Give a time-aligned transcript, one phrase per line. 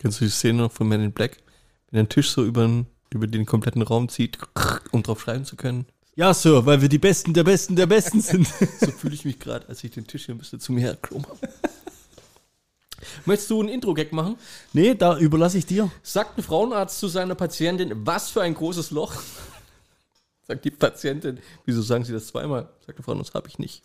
[0.00, 1.36] Kennst du die Szene noch von Men in Black?
[1.90, 4.38] Wenn er den Tisch so über, den- über den kompletten Raum zieht,
[4.90, 5.86] um drauf schreiben zu können.
[6.16, 8.46] Ja, Sir, weil wir die Besten der Besten der Besten sind.
[8.80, 11.26] So fühle ich mich gerade, als ich den Tisch hier ein bisschen zu mir herkrumme.
[13.24, 14.36] Möchtest du ein Intro-Gag machen?
[14.72, 15.90] nee, da überlasse ich dir.
[16.02, 19.14] Sagt ein Frauenarzt zu seiner Patientin, was für ein großes Loch?
[20.46, 22.68] Sagt die Patientin, wieso sagen Sie das zweimal?
[22.86, 23.82] Sagt der Frauenarzt, habe ich nicht.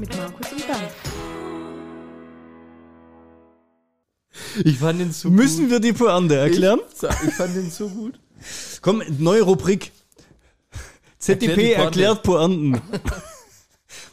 [0.00, 0.80] Mit Markus und Dan.
[4.64, 6.80] Ich fand den so Müssen wir die Pointe erklären?
[6.90, 8.18] Ich, ich fand den so gut.
[8.80, 9.92] Komm, neue Rubrik.
[11.18, 12.80] ZDP erklärt Pointen.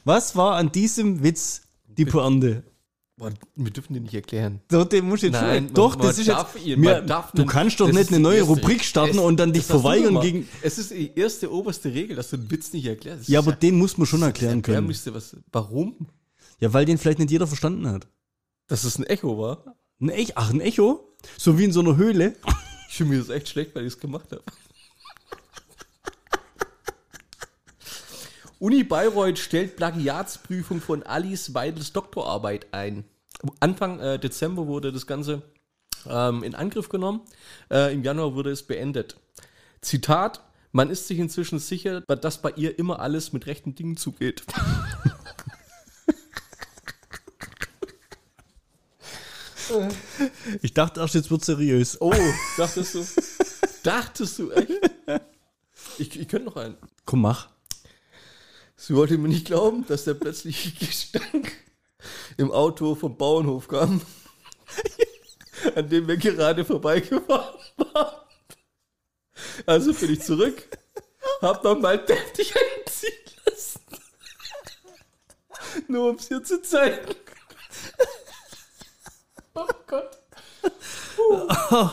[0.03, 2.63] Was war an diesem Witz die Pointe?
[3.19, 4.61] Boah, wir dürfen den nicht erklären.
[4.69, 5.63] So, den muss ich jetzt Nein, schon.
[5.65, 6.55] man- Doch, man das ist jetzt.
[6.65, 10.21] ihn- darf du kannst doch nicht eine neue Rubrik starten es- und dann dich verweigern
[10.21, 10.47] gegen.
[10.61, 13.27] Es ist die erste oberste Regel, dass du einen Witz nicht erklärst.
[13.27, 14.85] Ja, aber den muss man schon erklären können.
[14.85, 15.35] müsste was.
[15.51, 15.95] Warum?
[16.59, 18.07] Ja, weil den vielleicht nicht jeder verstanden hat.
[18.67, 19.75] Dass es ein Echo war.
[19.99, 20.33] Ein Echo?
[20.35, 21.15] Ach, ein Echo?
[21.39, 22.35] So wie in so einer Höhle.
[22.89, 24.43] Ich fühle mir das echt schlecht, weil ich es gemacht habe.
[28.59, 33.03] Uni Bayreuth stellt Plagiatsprüfung von Alice Weidels Doktorarbeit ein.
[33.59, 35.43] Anfang äh, Dezember wurde das Ganze
[36.07, 37.21] ähm, in Angriff genommen.
[37.69, 39.17] Äh, Im Januar wurde es beendet.
[39.81, 40.41] Zitat:
[40.71, 44.43] Man ist sich inzwischen sicher, dass bei ihr immer alles mit rechten Dingen zugeht.
[50.61, 51.99] Ich dachte erst, jetzt wird seriös.
[51.99, 52.13] Oh,
[52.57, 53.05] dachtest du?
[53.83, 54.71] dachtest du echt?
[55.97, 56.77] Ich, ich könnte noch einen.
[57.05, 57.49] Komm, mach.
[58.77, 61.51] Sie wollte mir nicht glauben, dass der plötzliche Gestank
[62.37, 64.01] im Auto vom Bauernhof kam,
[65.75, 68.21] an dem wir gerade vorbeigefahren waren.
[69.65, 70.63] Also bin ich zurück,
[71.41, 73.11] hab nochmal deftig einziehen
[73.45, 73.81] lassen.
[75.87, 77.15] Nur um es hier zu zeigen.
[79.55, 80.17] Oh Gott.
[81.17, 81.89] Uh.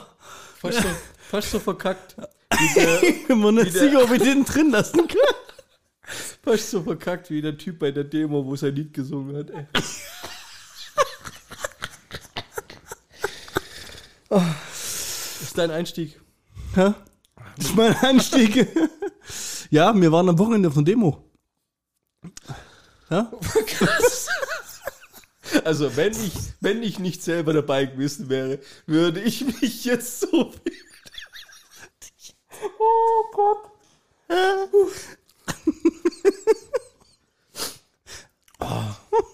[0.61, 0.89] Fast, so,
[1.31, 2.17] fast so verkackt.
[2.51, 5.44] Wie der, Ich bin mir nicht sicher, ob ich den drin lassen kann.
[6.45, 9.51] Fast so verkackt wie der Typ bei der Demo, wo sein Lied gesungen hat.
[9.51, 9.67] Ey.
[14.31, 16.21] Oh, das ist dein Einstieg.
[16.75, 16.95] Ja?
[17.57, 18.67] Das ist mein Anstieg.
[19.71, 21.31] ja, wir waren am Wochenende auf einer Demo.
[23.11, 23.31] Ja?
[25.65, 30.53] Also wenn ich, wenn ich nicht selber dabei gewesen wäre, würde ich mich jetzt so.
[32.79, 33.71] Oh Gott.
[38.61, 38.67] Oh.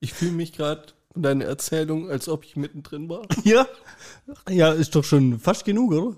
[0.00, 0.82] Ich fühle mich gerade
[1.14, 3.22] von deiner Erzählung, als ob ich mittendrin war.
[3.44, 3.66] Ja.
[4.50, 6.16] Ja, ist doch schon fast genug, oder?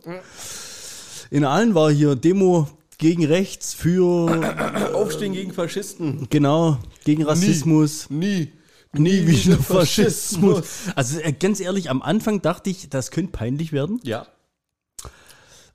[1.30, 6.26] In allen war hier Demo gegen rechts, für, Aufstehen gegen Faschisten.
[6.30, 8.10] genau, gegen Rassismus.
[8.10, 8.52] Nie.
[8.92, 10.64] Nie wieder wieder Faschismus.
[10.96, 14.00] Also äh, ganz ehrlich, am Anfang dachte ich, das könnte peinlich werden.
[14.02, 14.26] Ja.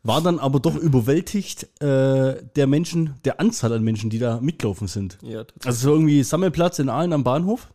[0.04, 4.88] War dann aber doch überwältigt äh, der Menschen, der Anzahl an Menschen, die da mitlaufen
[4.88, 5.18] sind.
[5.22, 5.44] Ja.
[5.64, 7.72] Also so irgendwie Sammelplatz in Aalen am Bahnhof.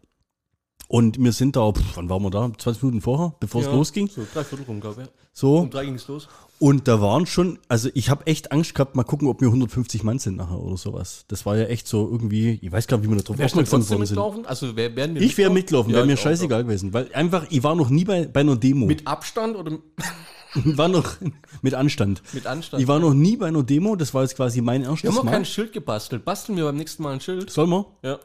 [0.88, 2.48] Und wir sind da, pff, wann waren wir da?
[2.56, 4.08] 20 Minuten vorher, bevor es Ja, losging.
[4.08, 5.08] So, drei Viertel rum, glaube ich.
[5.32, 5.58] So.
[5.58, 6.28] Um drei ging es los.
[6.60, 10.04] Und da waren schon, also ich habe echt Angst gehabt, mal gucken, ob wir 150
[10.04, 11.24] Mann sind nachher oder sowas.
[11.28, 13.80] Das war ja echt so irgendwie, ich weiß gar nicht, wie wir da drauf aufmerksam
[13.80, 14.00] worden sind.
[14.00, 14.46] mitlaufen?
[14.46, 16.92] Also wer, werden wir Ich wäre mitlaufen, Ja, wäre mir ich auch, scheißegal gewesen.
[16.92, 18.86] Weil einfach, ich war noch nie bei, bei einer Demo.
[18.86, 19.72] Mit Abstand oder
[20.76, 21.16] war noch
[21.62, 22.22] mit Anstand.
[22.32, 22.82] mit Anstand?
[22.82, 25.16] Ich war noch nie bei einer Demo, das war jetzt quasi mein wir erstes haben
[25.16, 25.32] noch Mal.
[25.32, 26.24] kein Schild gebastelt.
[26.24, 27.50] Basteln wir beim nächsten Mal ein Schild?
[27.50, 27.86] Sollen wir?
[28.02, 28.18] Ja.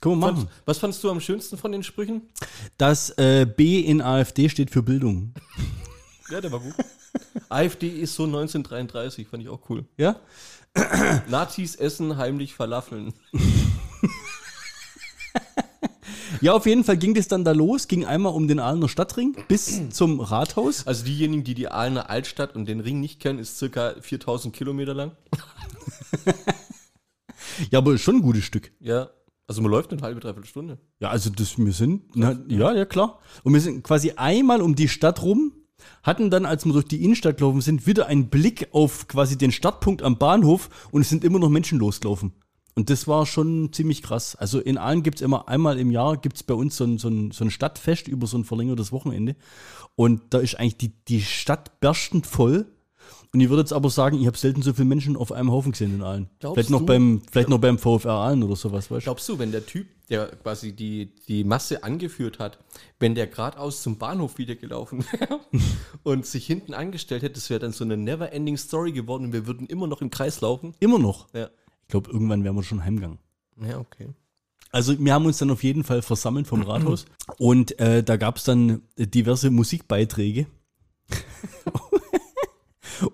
[0.00, 0.50] Können wir Fand, machen.
[0.64, 2.22] was fandst du am schönsten von den Sprüchen?
[2.78, 5.34] Das äh, B in AfD steht für Bildung.
[6.30, 6.74] Ja, der war gut.
[7.48, 9.84] AfD ist so 1933, fand ich auch cool.
[9.98, 10.16] Ja?
[11.28, 13.12] Nazis essen heimlich Falafeln.
[16.40, 19.36] Ja, auf jeden Fall ging das dann da los, ging einmal um den Aalener Stadtring
[19.48, 20.86] bis zum Rathaus.
[20.86, 24.94] Also diejenigen, die die Aalener Altstadt und den Ring nicht kennen, ist circa 4000 Kilometer
[24.94, 25.12] lang.
[27.70, 28.72] Ja, aber schon ein gutes Stück.
[28.80, 29.10] Ja.
[29.46, 30.78] Also man läuft eine halbe, dreiviertel Stunde.
[31.00, 33.18] Ja, also das, wir sind, na, ja, ja, klar.
[33.42, 35.52] Und wir sind quasi einmal um die Stadt rum,
[36.04, 39.50] hatten dann, als wir durch die Innenstadt gelaufen sind, wieder einen Blick auf quasi den
[39.50, 42.32] Startpunkt am Bahnhof und es sind immer noch Menschen losgelaufen.
[42.74, 44.36] Und das war schon ziemlich krass.
[44.36, 47.30] Also in Aalen gibt's immer einmal im Jahr gibt's bei uns so ein, so, ein,
[47.30, 49.36] so ein Stadtfest über so ein verlängertes Wochenende.
[49.96, 52.66] Und da ist eigentlich die, die Stadt berstend voll.
[53.32, 55.72] Und ich würde jetzt aber sagen, ich habe selten so viele Menschen auf einem Haufen
[55.72, 56.28] gesehen in Aalen.
[56.40, 56.86] Glaubst Vielleicht noch du?
[56.86, 59.04] beim, vielleicht noch beim VfR Aalen oder sowas, weißt du?
[59.04, 62.58] Glaubst du, wenn der Typ, der quasi die, die Masse angeführt hat,
[62.98, 65.40] wenn der geradeaus zum Bahnhof wieder gelaufen wäre
[66.02, 69.46] und sich hinten angestellt hätte, das wäre dann so eine never-ending Story geworden und wir
[69.46, 70.74] würden immer noch im Kreis laufen?
[70.80, 71.32] Immer noch.
[71.32, 71.50] Ja.
[71.90, 73.18] Ich glaube, irgendwann wären wir schon heimgegangen.
[73.60, 74.10] Ja, okay.
[74.70, 77.04] Also wir haben uns dann auf jeden Fall versammelt vom Rathaus
[77.38, 80.46] und äh, da gab es dann diverse Musikbeiträge.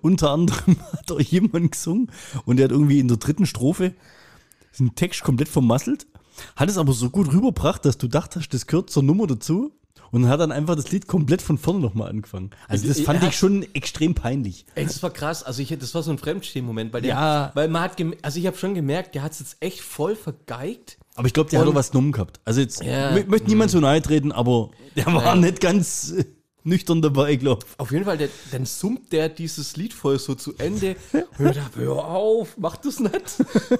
[0.03, 2.11] Unter anderem hat auch jemand gesungen
[2.45, 3.95] und der hat irgendwie in der dritten Strophe
[4.77, 6.05] den Text komplett vermasselt,
[6.55, 9.71] hat es aber so gut rübergebracht, dass du dachtest, das gehört zur Nummer dazu
[10.11, 12.49] und hat dann einfach das Lied komplett von vorne nochmal angefangen.
[12.67, 14.65] Also das Er fand hat- ich schon extrem peinlich.
[14.75, 15.43] Ey, das war krass.
[15.43, 17.51] Also ich, das war so ein Fremdstehen-Moment, weil der, Ja.
[17.53, 20.97] weil man hat, also ich habe schon gemerkt, der hat es jetzt echt voll vergeigt.
[21.15, 22.39] Aber ich glaube, der hat Und- auch was genommen gehabt.
[22.45, 23.11] Also jetzt Ja.
[23.11, 25.35] mö- möchte niemand so nahe treten, aber der war Ja.
[25.35, 26.25] nicht ganz äh,
[26.67, 27.79] nüchtern dabei, glaube ich.
[27.79, 30.95] Auf jeden Fall, der, dann summt der dieses Lied voll so zu Ende.
[31.37, 33.11] Hör, da, hör auf, mach das nicht.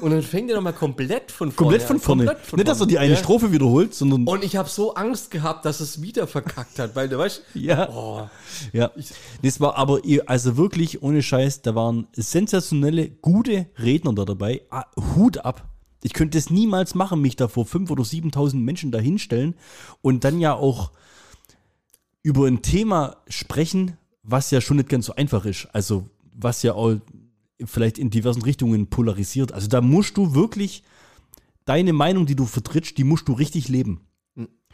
[0.02, 2.26] Und dann fängt er nochmal komplett von vorne Komplett von vorne.
[2.26, 3.20] Komplett von nicht, dass er die eine Ja.
[3.20, 7.10] Strophe wiederholt, sondern Und ich habe so Angst gehabt, dass es wieder verkackt hat, weil
[7.10, 8.30] du weißt, ja, oh,
[8.74, 8.92] ja.
[9.44, 14.62] Das war aber ihr- also wirklich ohne Scheiß, da waren sensationelle, gute Redner da dabei.
[14.70, 14.86] Ah,
[15.16, 15.68] Hut ab.
[16.04, 19.56] Ich könnte es niemals machen, mich da vor 5.000 oder 7.000 Menschen da hinstellen
[20.02, 20.92] und dann ja auch
[22.28, 25.70] über ein Thema sprechen, was ja schon nicht ganz so einfach ist.
[25.72, 26.98] Also was ja auch
[27.64, 29.54] vielleicht in diversen Richtungen polarisiert.
[29.54, 30.84] Also da musst du wirklich
[31.64, 34.02] deine Meinung, die du vertrittst, die musst du richtig leben.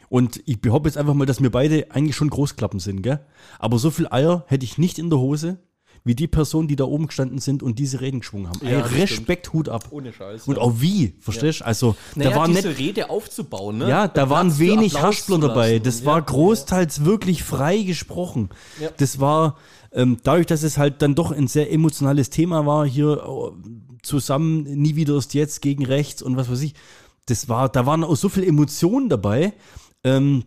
[0.08, 3.24] Und ich behaupte jetzt einfach mal, dass wir beide eigentlich schon Großklappen sind, gell?
[3.60, 5.58] Aber so viel Eier hätte ich nicht in der Hose,
[6.06, 8.60] wie die Personen, die da oben gestanden sind und diese Reden geschwungen haben.
[8.62, 9.88] Ja, Ey, Respekt, Hut ab.
[9.90, 10.46] ohne Scheiß.
[10.46, 10.60] Und ja.
[10.62, 11.64] auch wie, verstehst du?
[11.64, 13.88] Also, naja, da war diese nicht Rede aufzubauen, ne?
[13.88, 15.78] ja, da waren Platz für wenig Haspler dabei.
[15.78, 18.50] Das Ja, war großteils wirklich frei gesprochen.
[18.78, 18.90] Ja.
[18.98, 19.56] Das war,
[19.92, 23.52] ähm, dadurch, dass es halt dann doch ein sehr emotionales Thema war, hier oh,
[24.02, 26.74] zusammen, nie wieder ist jetzt gegen rechts und was weiß ich.
[27.26, 29.54] Das war, da waren auch so viele Emotionen dabei.
[30.04, 30.44] Ähm,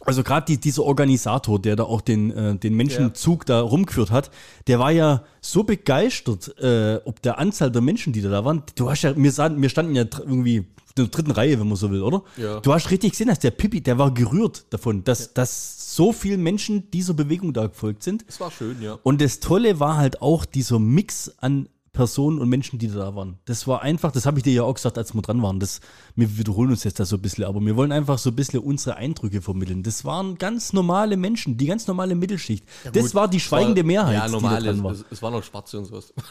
[0.00, 4.30] also gerade die, dieser Organisator, der da auch den, äh, den Menschenzug da rumgeführt hat,
[4.66, 8.62] der war ja so begeistert, äh, ob der Anzahl der Menschen, die da, da waren.
[8.74, 11.76] Du hast ja, wir, sahen, wir standen ja irgendwie in der dritten Reihe, wenn man
[11.76, 12.22] so will, oder?
[12.36, 12.60] Ja.
[12.60, 16.38] Du hast richtig gesehen, dass der Pippi, der war gerührt davon, dass, dass so viele
[16.38, 18.24] Menschen dieser Bewegung da gefolgt sind.
[18.26, 18.98] Das war schön, ja.
[19.02, 23.38] Und das Tolle war halt auch dieser Mix an Personen und Menschen, die da waren.
[23.46, 25.58] Das war einfach, das habe ich dir ja auch gesagt, als wir dran waren.
[25.60, 25.80] Das,
[26.14, 28.60] wir wiederholen uns jetzt da so ein bisschen, aber wir wollen einfach so ein bisschen
[28.60, 29.82] unsere Eindrücke vermitteln.
[29.82, 32.66] Das waren ganz normale Menschen, die ganz normale Mittelschicht.
[32.92, 34.60] das Gut, war die schweigende war- Mehrheit, Ja, normal.
[34.60, 34.92] die da war.
[34.92, 36.12] Es, es waren noch Spatze und sowas.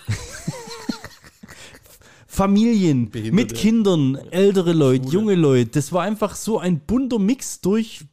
[2.28, 3.36] Familien Behinderte.
[3.36, 5.72] mit Kindern, ältere Leute, junge Leute.
[5.72, 8.06] Das war einfach so ein bunter Mix durch,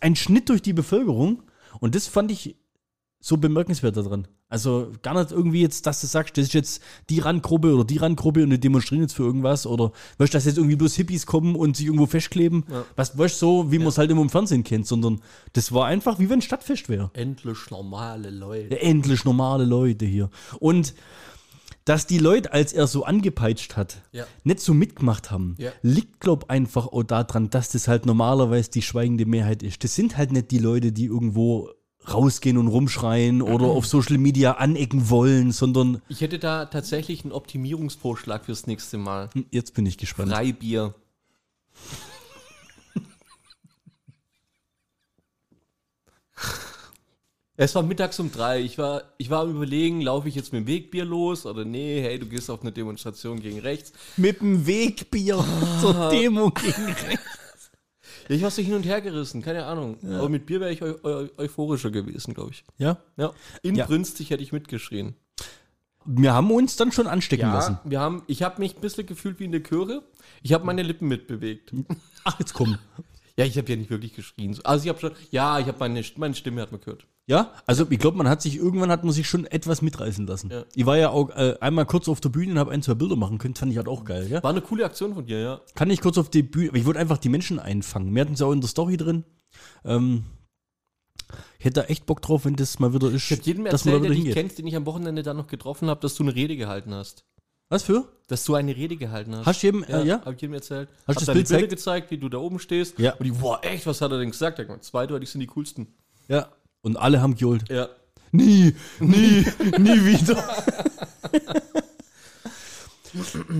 [0.00, 1.42] ein Schnitt durch die Bevölkerung.
[1.78, 2.56] Und das fand ich
[3.26, 4.28] so bemerkenswert daran.
[4.50, 7.96] Also gar nicht irgendwie jetzt, dass du sagst, das ist jetzt die Randgruppe oder die
[7.96, 11.24] Randgruppe und die demonstrieren jetzt für irgendwas oder weißt du, dass jetzt irgendwie bloß Hippies
[11.24, 12.64] kommen und sich irgendwo festkleben.
[12.96, 15.22] Was weißt du, so, wie man es halt immer im Fernsehen kennt, sondern
[15.54, 17.10] das war einfach wie wenn ein Stadtfest wäre.
[17.14, 18.74] Endlich normale Leute.
[18.74, 20.28] Ja, endlich normale Leute hier.
[20.60, 20.92] Und
[21.86, 24.26] dass die Leute, als er so angepeitscht hat, Ja.
[24.42, 25.70] nicht so mitgemacht haben, Ja.
[25.80, 29.82] liegt, glaub einfach auch daran, dass das halt normalerweise die schweigende Mehrheit ist.
[29.82, 31.70] Das sind halt nicht die Leute, die irgendwo
[32.12, 37.32] rausgehen und rumschreien oder auf Social Media anecken wollen, sondern Ich hätte da tatsächlich einen
[37.32, 39.30] Optimierungsvorschlag fürs nächste Mal.
[39.32, 40.32] Hm, jetzt bin ich gespannt.
[40.32, 40.94] Freibier.
[47.56, 48.60] Es war mittags um drei.
[48.60, 52.02] Ich war, ich war am überlegen, laufe ich jetzt mit dem Wegbier los oder nee,
[52.02, 53.92] hey, du gehst auf eine Demonstration gegen rechts.
[54.16, 55.44] Mit dem Wegbier
[55.80, 57.43] zur Demo gegen rechts.
[58.28, 59.98] Ja, ich war so hin und her gerissen, keine Ahnung.
[60.04, 62.64] Aber mit Bier wäre ich eu eu euphorischer gewesen, glaube ich.
[62.78, 63.32] Ja, Ja.
[63.62, 65.14] Inbrünstig hätte ich mitgeschrien.
[66.04, 67.78] wir haben uns dann schon anstecken lassen.
[67.84, 70.02] wir haben, ich habe mich ein bisschen gefühlt wie in der Chöre.
[70.42, 71.72] Ich habe meine Lippen mitbewegt.
[72.24, 72.78] Ach, jetzt komm.
[73.36, 74.56] Ja, ich habe ja nicht wirklich geschrien.
[74.62, 77.06] Also ich habe schon, ja, ich habe meine, meine Stimme hat man gehört.
[77.26, 80.50] Ja, also ich glaube, man hat sich irgendwann hat man sich schon etwas mitreißen lassen.
[80.50, 80.64] Ja.
[80.74, 83.16] Ich war ja auch äh, einmal kurz auf der Bühne und habe ein, zwei Bilder
[83.16, 84.28] machen können, fand ich halt auch geil.
[84.28, 84.42] Ja?
[84.42, 85.60] War eine coole Aktion von dir, ja.
[85.74, 88.14] Kann ich kurz auf die Bühne, aber ich wollte einfach die Menschen einfangen.
[88.14, 89.24] Wir hatten es auch in der Story drin.
[89.84, 90.24] Ähm,
[91.58, 94.04] ich hätte da echt Bock drauf, wenn das mal wieder ist, Ich habe jedem erzählt,
[94.04, 96.56] der dich kennt, den ich am Wochenende dann noch getroffen habe, dass du eine Rede
[96.56, 97.24] gehalten hast.
[97.74, 98.06] Was für?
[98.28, 99.46] Dass du eine Rede gehalten hast.
[99.46, 100.24] Hast du jedem, äh, ja?
[100.24, 100.88] Hab ich jedem erzählt.
[101.08, 101.70] Hast du das Bild gezeigt?
[101.70, 102.96] gezeigt, wie du da oben stehst.
[103.00, 103.14] Ja.
[103.14, 104.60] Und die, boah, echt, was hat er denn gesagt?
[104.60, 105.88] Der zwei, die sind die coolsten.
[106.28, 106.46] Ja.
[106.82, 107.68] Und alle haben geholt.
[107.68, 107.88] Ja.
[108.30, 109.44] Nie, nie,
[109.78, 110.36] nie wieder.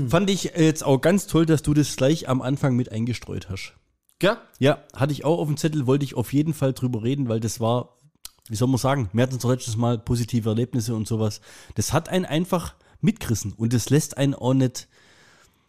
[0.09, 3.75] Fand ich jetzt auch ganz toll, dass du das gleich am Anfang mit eingestreut hast.
[4.21, 4.37] Gell?
[4.61, 7.41] Ja, hatte ich auch auf dem Zettel, wollte ich auf jeden Fall drüber reden, weil
[7.41, 7.99] das war
[8.49, 11.41] wie soll man sagen, wir hatten es letztes Mal positive Erlebnisse und sowas.
[11.77, 14.89] Das hat einen einfach mitgerissen und das lässt einen auch nicht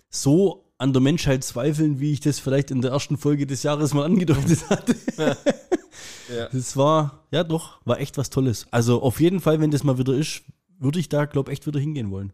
[0.09, 3.93] so an der Menschheit zweifeln, wie ich das vielleicht in der ersten Folge des Jahres
[3.93, 4.95] mal angedeutet hatte.
[5.17, 6.49] Ja.
[6.51, 8.67] Das war, ja doch, war echt was Tolles.
[8.71, 10.41] Also auf jeden Fall, wenn das mal wieder ist,
[10.79, 12.33] würde ich da, glaube ich, echt wieder hingehen wollen.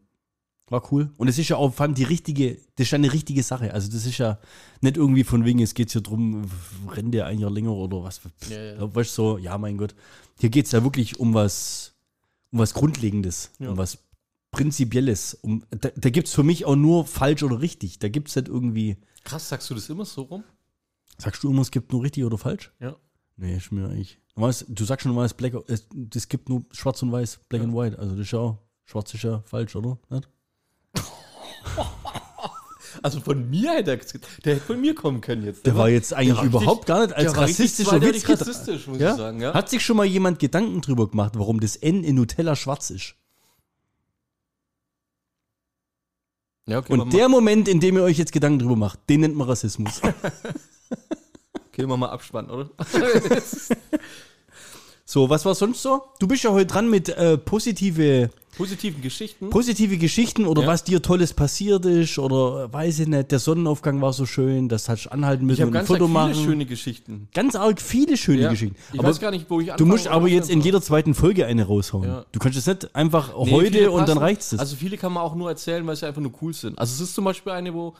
[0.69, 1.11] War cool.
[1.17, 3.73] Und es ist ja auch, fand die richtige, das ist ja eine richtige Sache.
[3.73, 4.39] Also das ist ja
[4.79, 6.49] nicht irgendwie von wegen, es geht hier drum,
[6.89, 8.21] rennt der ein Jahr länger oder was.
[8.49, 8.73] Ja, ja.
[8.75, 9.93] Ja, weißt du, so, ja, mein Gott.
[10.39, 11.93] Hier geht es ja wirklich um was,
[12.51, 13.69] um was Grundlegendes, Ja.
[13.71, 13.97] um was
[14.51, 15.33] Prinzipielles.
[15.41, 17.99] Um, da da gibt es für mich auch nur falsch oder richtig.
[17.99, 20.43] Da gibt es nicht irgendwie, Krass, sagst du das immer so rum?
[21.17, 22.71] sagst du immer, es gibt nur richtig oder falsch?
[22.79, 22.95] Ja.
[23.37, 24.19] Nee, ist mir eigentlich.
[24.35, 27.99] Du sagst schon normalerweise Black, es, es gibt nur schwarz und weiß, Black and White.
[27.99, 29.97] Also das ist ja auch, schwarz ist ja falsch, oder?
[30.09, 30.29] Nicht?
[33.03, 33.97] Also von mir hätte er,
[34.43, 35.65] der hätte von mir kommen können jetzt.
[35.65, 37.89] Der war jetzt eigentlich der war richtig- überhaupt gar nicht als der war richtig rassistischer
[37.91, 39.11] zweideutig Witz rassistisch, muss Ja?
[39.11, 39.41] ich sagen.
[39.41, 39.53] Ja?
[39.53, 43.15] Hat sich schon mal jemand Gedanken drüber gemacht, warum das N in Nutella schwarz ist?
[46.67, 49.35] Ja okay, Und der Moment, in dem ihr euch jetzt Gedanken drüber macht, den nennt
[49.35, 50.01] man Rassismus.
[50.03, 50.13] wir,
[51.67, 52.69] okay, wir Abspann, oder?
[55.11, 56.03] so, was war sonst so?
[56.19, 59.49] Du bist ja heute dran mit äh, positive, Positiven Geschichten.
[59.49, 60.67] positive Geschichten oder Ja.
[60.67, 64.69] was dir Tolles passiert ist oder äh, weiß ich nicht, der Sonnenaufgang war so schön,
[64.69, 66.35] das hast du anhalten müssen ich und ein ganz Foto viele machen.
[66.35, 67.27] schöne Geschichten.
[67.33, 68.49] ganz arg viele schöne Ja.
[68.51, 68.75] Geschichten.
[68.93, 71.13] Ich aber weiß gar nicht, wo ich du anfangen musst aber jetzt in jeder zweiten
[71.13, 72.07] Folge eine raushauen.
[72.07, 72.25] Ja.
[72.31, 74.59] Du kannst es nicht einfach Nee, viele heute und dann reicht's das.
[74.59, 76.77] Also viele kann man auch nur erzählen, weil sie einfach nur cool sind.
[76.79, 77.95] Also es ist zum Beispiel eine, wo,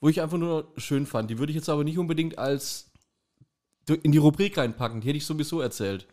[0.00, 1.28] wo ich einfach nur schön fand.
[1.30, 2.86] Die würde ich jetzt aber nicht unbedingt als
[4.02, 5.00] in die Rubrik reinpacken.
[5.00, 6.06] Die hätte ich sowieso erzählt.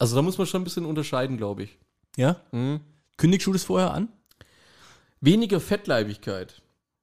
[0.00, 1.78] Also da muss man schon ein bisschen unterscheiden, glaube ich.
[2.16, 2.40] ja?
[2.52, 2.80] Mhm.
[3.18, 4.08] Kündigst du das vorher an?
[5.20, 6.62] Weniger Fettleibigkeit.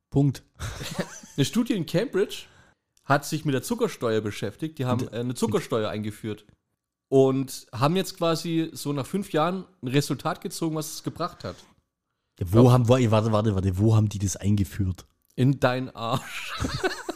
[0.09, 0.41] Punkt.
[1.37, 2.45] Eine Studie in Cambridge
[3.05, 4.79] hat sich mit der Zuckersteuer beschäftigt.
[4.79, 6.45] Die haben äh, eine Zuckersteuer eingeführt.
[7.07, 11.55] Und haben jetzt quasi so nach fünf Jahren ein Resultat gezogen, was es gebracht hat.
[12.39, 15.05] Ja, wo haben, warte, warte, warte, warte, wo haben die das eingeführt?
[15.35, 16.53] In dein Arsch.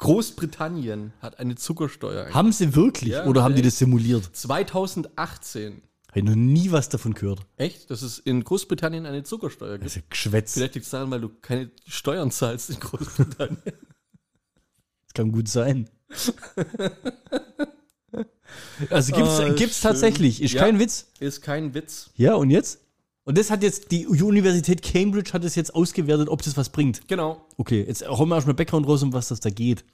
[0.00, 2.12] Großbritannien hat eine Zuckersteuer.
[2.20, 2.34] eingeführt.
[2.34, 3.68] Haben sie wirklich Ja, oder haben die echt.
[3.68, 4.28] das simuliert?
[4.34, 5.82] 2018.
[6.08, 7.40] Habe ich noch nie was davon gehört.
[7.56, 7.88] Echt?
[7.90, 9.84] Dass es in Großbritannien eine Zuckersteuer gibt.
[9.84, 10.54] Das ist ja Geschwätz.
[10.54, 13.58] Vielleicht liegt es daran, weil du keine Steuern zahlst in Großbritannien.
[15.06, 15.90] Das kann gut sein.
[18.90, 19.82] also gibt's, Ah, gibt's schön.
[19.90, 20.40] tatsächlich.
[20.40, 20.62] Ist Ja.
[20.62, 21.08] kein Witz.
[21.18, 22.10] Ist kein Witz.
[22.14, 22.78] Ja, und jetzt?
[23.30, 27.06] Und das hat jetzt, die Universität Cambridge hat es jetzt ausgewertet, ob das was bringt.
[27.06, 27.46] Genau.
[27.58, 29.84] Okay, jetzt hauen wir erstmal Background raus, um was das da geht.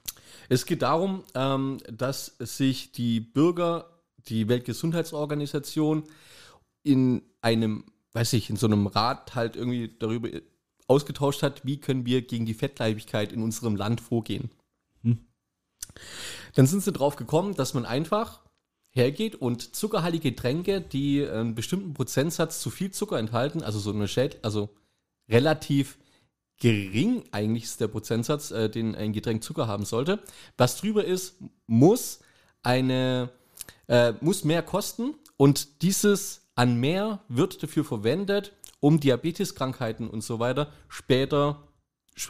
[0.49, 3.91] Es geht darum, ähm, dass sich die Bürger,
[4.29, 6.05] die Weltgesundheitsorganisation
[6.83, 10.31] in einem, weiß ich, in so einem Rat halt irgendwie darüber
[10.87, 14.49] ausgetauscht hat, wie können wir gegen die Fettleibigkeit in unserem Land vorgehen.
[16.55, 18.46] Dann sind sie drauf gekommen, dass man einfach
[18.97, 24.09] hergeht und zuckerhaltige Getränke, die einen bestimmten Prozentsatz zu viel Zucker enthalten, also so eine
[24.09, 24.71] Schäd, also
[25.29, 25.99] relativ
[26.59, 30.21] gering eigentlich ist der Prozentsatz, äh, den ein Getränk Zucker haben sollte.
[30.57, 31.37] Was drüber ist,
[31.67, 32.21] muss
[32.63, 33.31] eine
[33.89, 40.39] äh, muss mehr kosten und dieses an mehr wird dafür verwendet, um Diabeteskrankheiten und so
[40.39, 41.63] weiter später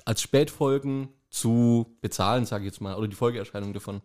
[0.04, 4.02] als Spätfolgen zu bezahlen, sage ich jetzt mal, oder die Folgeerscheinung davon.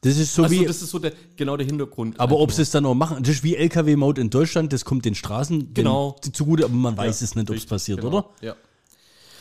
[0.00, 2.18] Das ist so also wie, das ist so der, genau der Hintergrund.
[2.20, 5.04] aber ob sie es dann auch machen, das ist wie LKW-Maut in Deutschland, das kommt
[5.04, 6.16] den Straßen Genau.
[6.24, 8.18] den, zugute, aber man weiß Ja, es nicht, ob es passiert, genau.
[8.18, 8.30] oder?
[8.40, 8.56] Ja.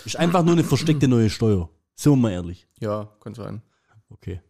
[0.05, 1.69] Ist einfach nur eine versteckte neue Steuer.
[2.01, 2.67] Wir mal ehrlich.
[2.79, 3.61] ja, kann sein.
[4.09, 4.41] Okay.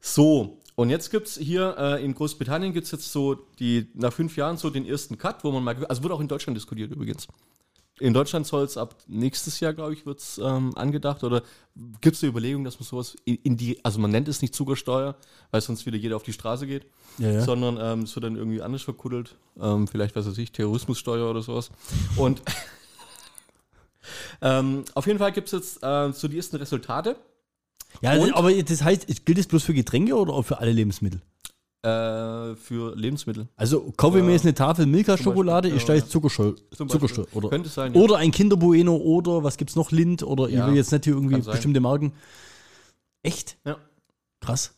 [0.00, 4.12] So, und jetzt gibt es hier äh, in Großbritannien gibt es jetzt so die nach
[4.12, 6.92] fünf Jahren so den ersten Cut, wo man mal, also wird auch in Deutschland diskutiert
[6.92, 7.26] übrigens.
[8.00, 11.42] In Deutschland soll es ab nächstes Jahr, glaube ich, wird es ähm, angedacht oder
[12.00, 14.54] gibt es eine Überlegung, dass man sowas in, in die, also man nennt es nicht
[14.54, 15.16] Zuckersteuer,
[15.50, 16.86] weil sonst wieder jeder auf die Straße geht,
[17.18, 17.40] Ja, ja.
[17.42, 21.42] sondern ähm, es wird dann irgendwie anders verkuddelt, ähm, vielleicht, was weiß ich, Terrorismussteuer oder
[21.42, 21.70] sowas.
[22.16, 22.42] Und
[24.42, 27.16] ähm, auf jeden Fall gibt es jetzt äh, so die ersten Resultate.
[28.02, 28.34] Ja, Und?
[28.34, 31.20] aber das heißt, gilt es bloß für Getränke oder auch für alle Lebensmittel?
[31.82, 33.46] Äh, für Lebensmittel.
[33.54, 34.34] Also kaufe ich mir Ja.
[34.34, 35.68] jetzt eine Tafel Milka-Schokolade,
[36.08, 37.38] Zuckersteu Zum Zuckersteu Beispiel.
[37.38, 37.94] oder, Könnte sein.
[37.94, 38.00] Ja.
[38.00, 41.14] oder ein Kinderbueno oder was gibt's noch, Lind oder ich Ja, will jetzt nicht hier
[41.14, 42.12] irgendwie bestimmte Marken.
[43.22, 43.58] Echt?
[43.64, 43.76] Ja.
[44.40, 44.74] Krass.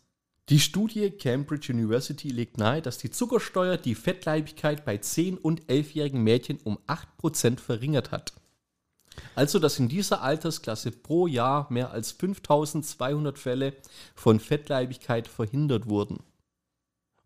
[0.51, 6.23] Die Studie Cambridge University legt nahe, dass die Zuckersteuer die Fettleibigkeit bei 10- und 11-jährigen
[6.23, 8.35] Mädchen um 8% verringert hat.
[9.35, 13.75] Also, dass in dieser Altersklasse pro Jahr mehr als 5200 Fälle
[14.15, 16.19] von Fettleibigkeit verhindert wurden.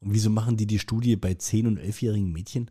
[0.04, 2.70] Und wieso machen die die Studie bei 10- und 11-jährigen Mädchen?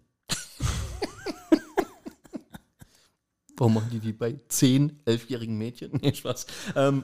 [3.58, 5.92] Warum machen die die bei 10-, 11-jährigen Mädchen?
[6.02, 6.46] Nee, Spaß.
[6.75, 7.04] Ähm,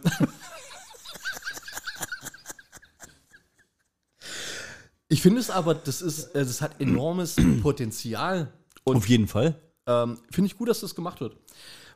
[5.11, 8.53] Ich finde es aber, das ist, äh, das hat enormes Potenzial.
[8.83, 9.59] Und Auf jeden Fall.
[9.87, 11.35] ähm, finde ich gut, dass das gemacht wird.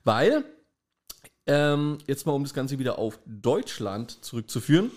[0.04, 0.44] Weil,
[1.46, 4.90] ähm, jetzt mal um das Ganze wieder auf Deutschland zurückzuführen,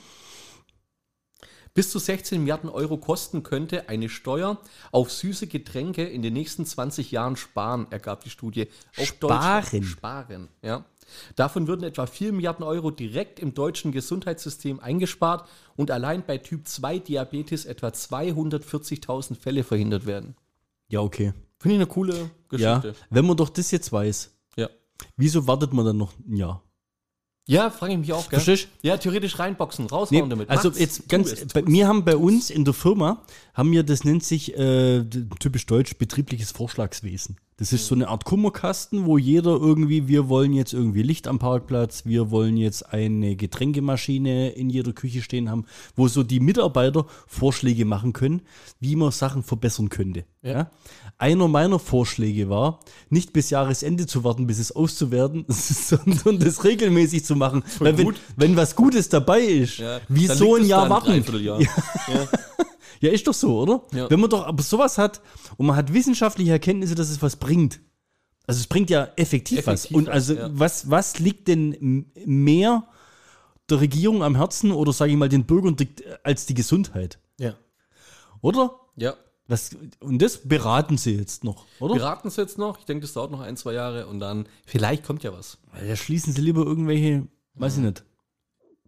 [1.77, 4.59] bis zu 16 Milliarden Euro kosten könnte eine Steuer
[4.93, 8.67] auf süße Getränke in den nächsten 20 Jahren sparen, ergab die Studie.
[8.97, 9.83] Auf Sparen?
[9.85, 10.85] Sparen, ja.
[11.37, 16.67] Davon würden etwa 4 Milliarden Euro direkt im deutschen Gesundheitssystem eingespart und allein bei Typ
[16.67, 20.35] 2 Diabetes etwa 240.000 Fälle verhindert werden.
[20.89, 21.33] Ja, okay.
[21.59, 22.15] Finde ich eine coole
[22.53, 22.95] Ja, Geschichte.
[23.11, 24.69] wenn man doch das jetzt weiß, Ja.
[25.17, 26.63] wieso wartet man dann noch ein Jahr?
[27.49, 28.41] Ja, frage ich mich auch, gell?
[28.41, 30.51] Verstehst Ja, theoretisch reinboxen, raushauen Nee, damit.
[30.51, 33.23] also Macht's, jetzt ganz, es, bei, wir haben bei uns in der Firma,
[33.55, 35.05] haben wir, das nennt sich äh,
[35.39, 37.37] typisch deutsch betriebliches Vorschlagswesen.
[37.59, 41.39] Das ist so eine Art Kummerkasten, wo jeder irgendwie, wir wollen jetzt irgendwie Licht am
[41.39, 47.07] Parkplatz, wir wollen jetzt eine Getränkemaschine in jeder Küche stehen haben, wo so die Mitarbeiter
[47.27, 48.43] Vorschläge machen können,
[48.79, 50.27] wie man Sachen verbessern könnte.
[50.43, 50.71] Ja.
[51.17, 57.25] Einer meiner Vorschläge war, nicht bis Jahresende zu warten, bis es auszuwerten, sondern das regelmäßig
[57.25, 57.63] zu machen.
[57.79, 61.07] Weil wenn, wenn was Gutes dabei ist, Ja, wieso liegt ein Jahr warten?
[61.07, 61.61] Dreivierteljahr.
[62.09, 62.29] Ja.
[63.01, 63.83] Ja, ist doch so, oder?
[63.93, 64.11] Ja.
[64.11, 65.21] Wenn man doch aber sowas hat
[65.57, 67.81] und man hat wissenschaftliche Erkenntnisse, dass es was bringt.
[68.47, 69.87] Also es bringt ja effektiv, was.
[69.87, 70.49] Effektiv Und was, also ja.
[70.53, 72.87] was, was liegt denn mehr
[73.69, 75.77] der Regierung am Herzen oder sage ich mal den Bürgern
[76.23, 77.19] als die Gesundheit?
[77.39, 77.55] Ja.
[78.41, 78.79] Oder?
[78.97, 79.15] Ja.
[79.49, 81.95] Was, und das beraten sie jetzt noch, oder?
[81.95, 82.81] Wir raten es jetzt noch.
[82.81, 85.59] Ich denke, das dauert noch ein, zwei Jahre und dann, vielleicht kommt ja was.
[85.73, 88.05] Da schließen sie lieber irgendwelche, weiß ich nicht.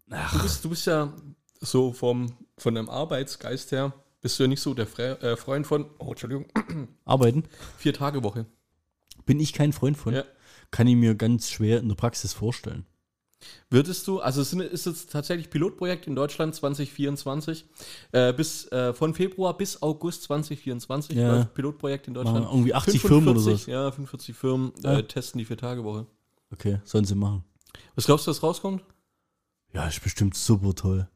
[0.08, 1.12] Du bist, du bist ja
[1.60, 5.66] so vom, von deinem Arbeitsgeist her, bist du ja nicht so der Fre äh, Freund
[5.66, 6.46] von, oh, Entschuldigung,
[7.04, 7.44] Arbeiten.
[7.76, 8.46] vier Tage Woche.
[9.26, 10.14] Bin ich kein Freund von.
[10.14, 10.24] Ja.
[10.70, 12.84] Kann ich mir ganz schwer in der Praxis vorstellen.
[13.70, 17.64] Würdest du, also es ist jetzt tatsächlich Pilotprojekt in Deutschland 2024,
[18.12, 21.44] äh, bis äh, von Februar bis August 2024 Ja.
[21.44, 22.40] Pilotprojekt in Deutschland.
[22.40, 23.66] Machen irgendwie 80 Firmen oder sowas.
[23.66, 24.98] Ja, 45 Firmen Ja.
[24.98, 26.06] äh, testen die Vier-Tage-Woche.
[26.50, 27.44] Okay, sollen sie machen.
[27.94, 28.82] Was glaubst du, was rauskommt?
[29.72, 31.08] Ja, ist bestimmt super toll.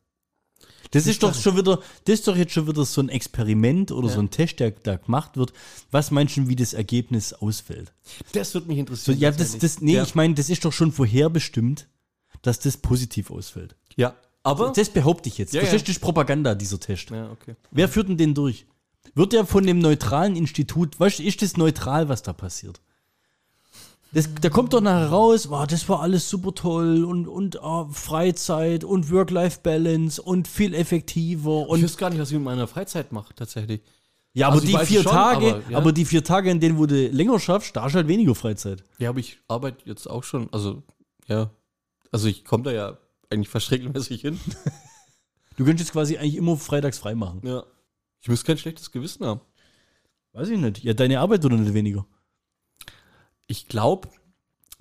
[0.90, 4.08] Das ist doch schon wieder, das ist doch jetzt schon wieder so ein Experiment oder
[4.08, 4.14] Ja.
[4.14, 5.52] so ein Test, der da gemacht wird.
[5.90, 7.92] Was meinst du, wie das Ergebnis ausfällt?
[8.32, 9.18] Das würde mich So, interessieren.
[9.18, 10.02] ja, das, das, nee, ja.
[10.02, 11.88] ich meine, das ist doch schon vorherbestimmt,
[12.42, 13.76] dass das positiv ausfällt.
[13.96, 14.72] ja, aber.
[14.74, 15.54] Das behaupte ich jetzt.
[15.54, 15.86] Ja, Verstehst ja.
[15.92, 17.10] das ist Propaganda, dieser Test.
[17.10, 17.54] ja, okay.
[17.70, 18.66] Wer führt denn den durch?
[19.14, 22.80] Wird der von dem neutralen Institut, weißt du, ist das neutral, was da passiert?
[24.14, 27.88] Das, da kommt doch nachher raus, wow, das war alles super toll und, und ah,
[27.90, 32.66] Freizeit und Work-Life-Balance und viel effektiver Ich und weiß gar nicht, was ich mit meiner
[32.66, 33.80] Freizeit mache, tatsächlich.
[34.34, 35.78] ja, aber also ich die vier schon, Tage, aber, ja.
[35.78, 38.34] aber die vier Tage, in denen wo du länger schaffst, da hast du halt weniger
[38.34, 38.84] Freizeit.
[38.98, 40.82] Ja, aber ich arbeite jetzt auch schon, also,
[41.26, 41.50] ja.
[42.10, 42.98] Also ich komme da ja
[43.30, 44.38] eigentlich fast regelmäßig hin.
[45.56, 47.40] Du könntest jetzt quasi eigentlich immer freitags frei machen.
[47.44, 47.64] Ja.
[48.20, 49.40] Ich muss kein schlechtes Gewissen haben.
[50.32, 50.82] Weiß ich nicht.
[50.82, 52.06] Ja, deine Arbeit oder nicht weniger?
[53.46, 54.08] Ich glaube,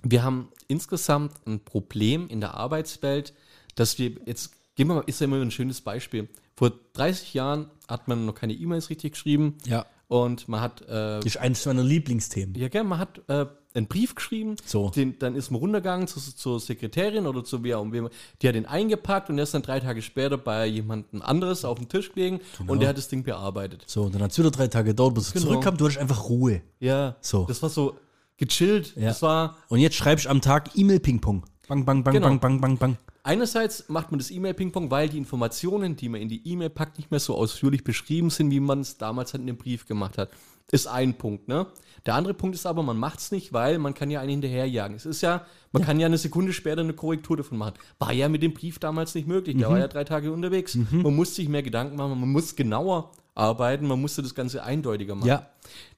[0.02, 3.34] wir haben insgesamt ein Problem in der Arbeitswelt,
[3.74, 6.28] dass wir jetzt, gehen wir mal, ist ja immer ein schönes Beispiel.
[6.56, 9.86] Vor 30 Jahren hat man noch keine E-Mails richtig geschrieben Ja.
[10.08, 12.54] und man hat, äh, Das ist eines meiner Lieblingsthemen.
[12.56, 14.90] ja, gell, man hat äh, einen Brief geschrieben, So.
[14.90, 18.08] den, dann ist man runtergegangen zu, zur Sekretärin oder zu wer, um wen,
[18.42, 21.78] die hat den eingepackt und der ist dann drei Tage später bei jemandem anderes auf
[21.78, 23.84] den Tisch gelegen und der hat das Ding bearbeitet.
[23.86, 25.46] So, und dann hat es wieder drei Tage gedauert, bis es Genau.
[25.46, 25.76] zurückkam.
[25.78, 26.60] Du hattest einfach Ruhe.
[26.80, 27.46] Ja, So.
[27.46, 27.96] das war so
[28.38, 28.94] gechillt.
[28.96, 29.08] Ja.
[29.08, 31.44] Das war, Und jetzt schreibst du am Tag E-Mail-Ping-Pong.
[31.68, 32.26] Bang, bang, bang, Genau.
[32.28, 32.98] bang, bang, bang, bang.
[33.24, 37.10] Einerseits macht man das E-Mail-Ping-Pong, weil die Informationen, die man in die E-Mail packt, nicht
[37.10, 40.30] mehr so ausführlich beschrieben sind, wie man es damals halt in dem Brief gemacht hat.
[40.72, 41.66] Ist ein Punkt, ne?
[42.06, 44.96] Der andere Punkt ist aber, man macht es nicht, weil man kann ja einen hinterherjagen.
[44.96, 47.74] Es ist ja, man kann ja eine Sekunde später eine Korrektur davon machen.
[47.98, 49.54] War ja mit dem Brief damals nicht möglich.
[49.54, 49.60] Mhm.
[49.60, 50.76] Der war ja drei Tage unterwegs.
[50.90, 55.14] Man muss sich mehr Gedanken machen, man muss genauer arbeiten, man musste das Ganze eindeutiger
[55.14, 55.28] machen.
[55.28, 55.46] Ja.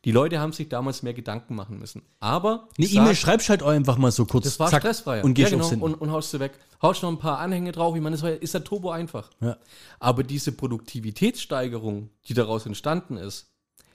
[0.05, 2.03] Die Leute haben sich damals mehr Gedanken machen müssen.
[2.21, 4.45] Aber Eine E-Mail schreibst halt auch einfach mal so kurz.
[4.45, 5.25] das war zack, stressfreier.
[5.25, 6.53] Und gehst ja, genau, und, und haust du weg.
[6.81, 7.97] Haust noch ein paar Anhänge drauf.
[7.97, 9.31] Ich meine, das war, ist ja turbo einfach.
[9.41, 9.57] Ja.
[9.99, 13.49] Aber diese Produktivitätssteigerung, die daraus entstanden ist,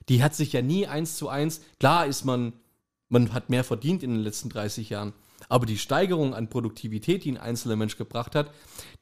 [0.09, 1.61] die hat sich ja nie eins zu eins.
[1.79, 2.53] Klar ist man,
[3.07, 5.13] man hat mehr verdient in den letzten 30 Jahren.
[5.47, 8.51] Aber die Steigerung an Produktivität, die ein einzelner Mensch gebracht hat,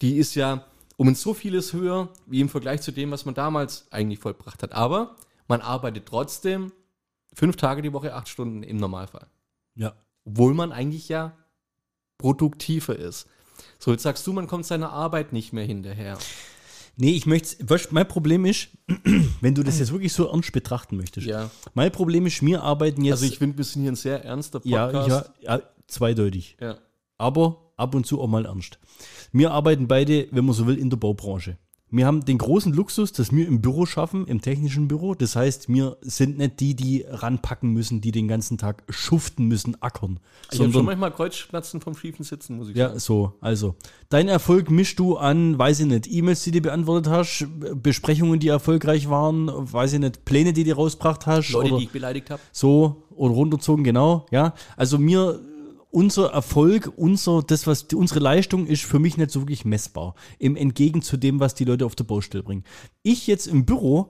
[0.01, 0.63] die ist ja
[0.97, 4.73] um so vieles höher, wie im Vergleich zu dem, was man damals eigentlich vollbracht hat.
[4.73, 5.15] Aber
[5.47, 6.71] man arbeitet trotzdem
[7.33, 9.27] fünf Tage die Woche, acht Stunden im Normalfall
[9.77, 9.93] ja.
[10.25, 11.37] obwohl man eigentlich ja
[12.17, 13.27] produktiver ist.
[13.79, 16.17] So, jetzt sagst du, man kommt seiner Arbeit nicht mehr hinterher.
[16.95, 18.69] Nee, ich möchte, mein Problem ist,
[19.41, 21.27] wenn du das jetzt wirklich so ernst betrachten möchtest.
[21.27, 21.51] Ja.
[21.75, 23.21] Mein Problem ist, wir arbeiten jetzt.
[23.21, 25.31] Also ich finde, wir sind hier ein sehr ernster ja, Podcast.
[25.39, 26.57] ja, ja, zweideutig.
[26.59, 26.79] Ja.
[27.19, 28.79] Aber ab und zu auch mal ernst.
[29.31, 31.57] Wir arbeiten beide, wenn man so will, in der Baubranche.
[31.89, 35.15] Wir haben den großen Luxus, dass wir im Büro schaffen, im technischen Büro.
[35.15, 39.81] Das heißt, wir sind nicht die, die ranpacken müssen, die den ganzen Tag schuften müssen,
[39.81, 40.19] ackern.
[40.51, 42.99] Ich habe schon manchmal Kreuzschmerzen vom schiefen Sitzen, muss ich ja, sagen.
[42.99, 43.75] so, also.
[44.09, 47.47] Dein Erfolg mischst du an, weiß ich nicht, E-Mails, die du beantwortet hast,
[47.81, 51.51] Besprechungen, die erfolgreich waren, weiß ich nicht, Pläne, die du rausgebracht hast.
[51.51, 52.41] Leute, oder die ich beleidigt habe.
[52.51, 54.53] so oder runterzogen, genau, ja.
[54.75, 55.39] Also mir,
[55.91, 60.15] unser Erfolg, unser, das, was, unsere Leistung ist für mich nicht so wirklich messbar.
[60.39, 62.63] Im Entgegen zu dem, was die Leute auf der Baustelle bringen.
[63.03, 64.09] Ich jetzt im Büro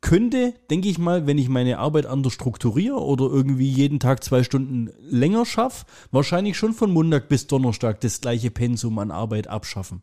[0.00, 4.42] könnte, denke ich mal, wenn ich meine Arbeit anders strukturiere oder irgendwie jeden Tag zwei
[4.42, 10.02] Stunden länger schaffe, wahrscheinlich schon von Montag bis Donnerstag das gleiche Pensum an Arbeit abschaffen.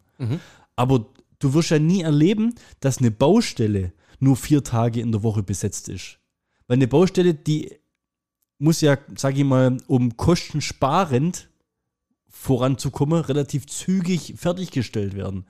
[0.76, 1.08] Aber
[1.40, 5.90] du wirst ja nie erleben, dass eine Baustelle nur vier Tage in der Woche besetzt
[5.90, 6.20] ist.
[6.68, 7.74] Weil eine Baustelle, die
[8.60, 11.50] muss ja, sag ich mal, um kostensparend
[12.30, 15.46] voranzukommen, relativ zügig fertiggestellt werden.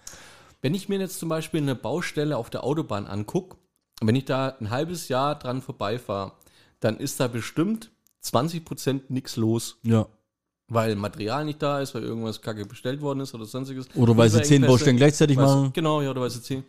[0.61, 3.57] Wenn ich mir jetzt zum Beispiel eine Baustelle auf der Autobahn angucke,
[4.01, 6.33] wenn ich da ein halbes Jahr dran vorbeifahre,
[6.79, 7.91] dann ist da bestimmt
[8.23, 9.77] 20% nichts los.
[9.83, 10.07] Ja.
[10.67, 13.87] Weil Material nicht da ist, weil irgendwas kacke bestellt worden ist oder sonstiges.
[13.95, 15.71] Oder weil sie zehn Baustellen gleichzeitig machen.
[15.73, 16.63] Genau, ja, oder weil sie zehn.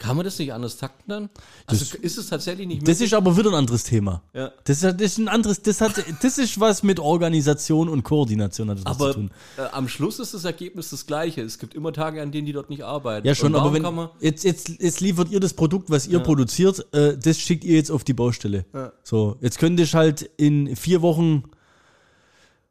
[0.00, 1.30] Kann man das nicht anders takten dann?
[1.66, 4.22] Also ist es tatsächlich nicht Das ist aber wieder ein anderes Thema.
[4.32, 4.50] Ja.
[4.64, 8.70] Das ist, das ist ein anderes, das hat, das ist was mit Organisation und Koordination
[8.70, 9.30] hat das Aber zu tun.
[9.58, 11.42] äh, am Schluss ist das Ergebnis das gleiche.
[11.42, 13.26] Es gibt immer Tage, an denen die dort nicht arbeiten.
[13.26, 17.18] Ja, schon, aber wenn, jetzt, jetzt, jetzt liefert ihr das Produkt, was ihr produziert, äh,
[17.18, 18.64] das schickt ihr jetzt auf die Baustelle.
[18.72, 18.92] Ja.
[19.02, 21.42] So, jetzt könnt ihr halt in vier Wochen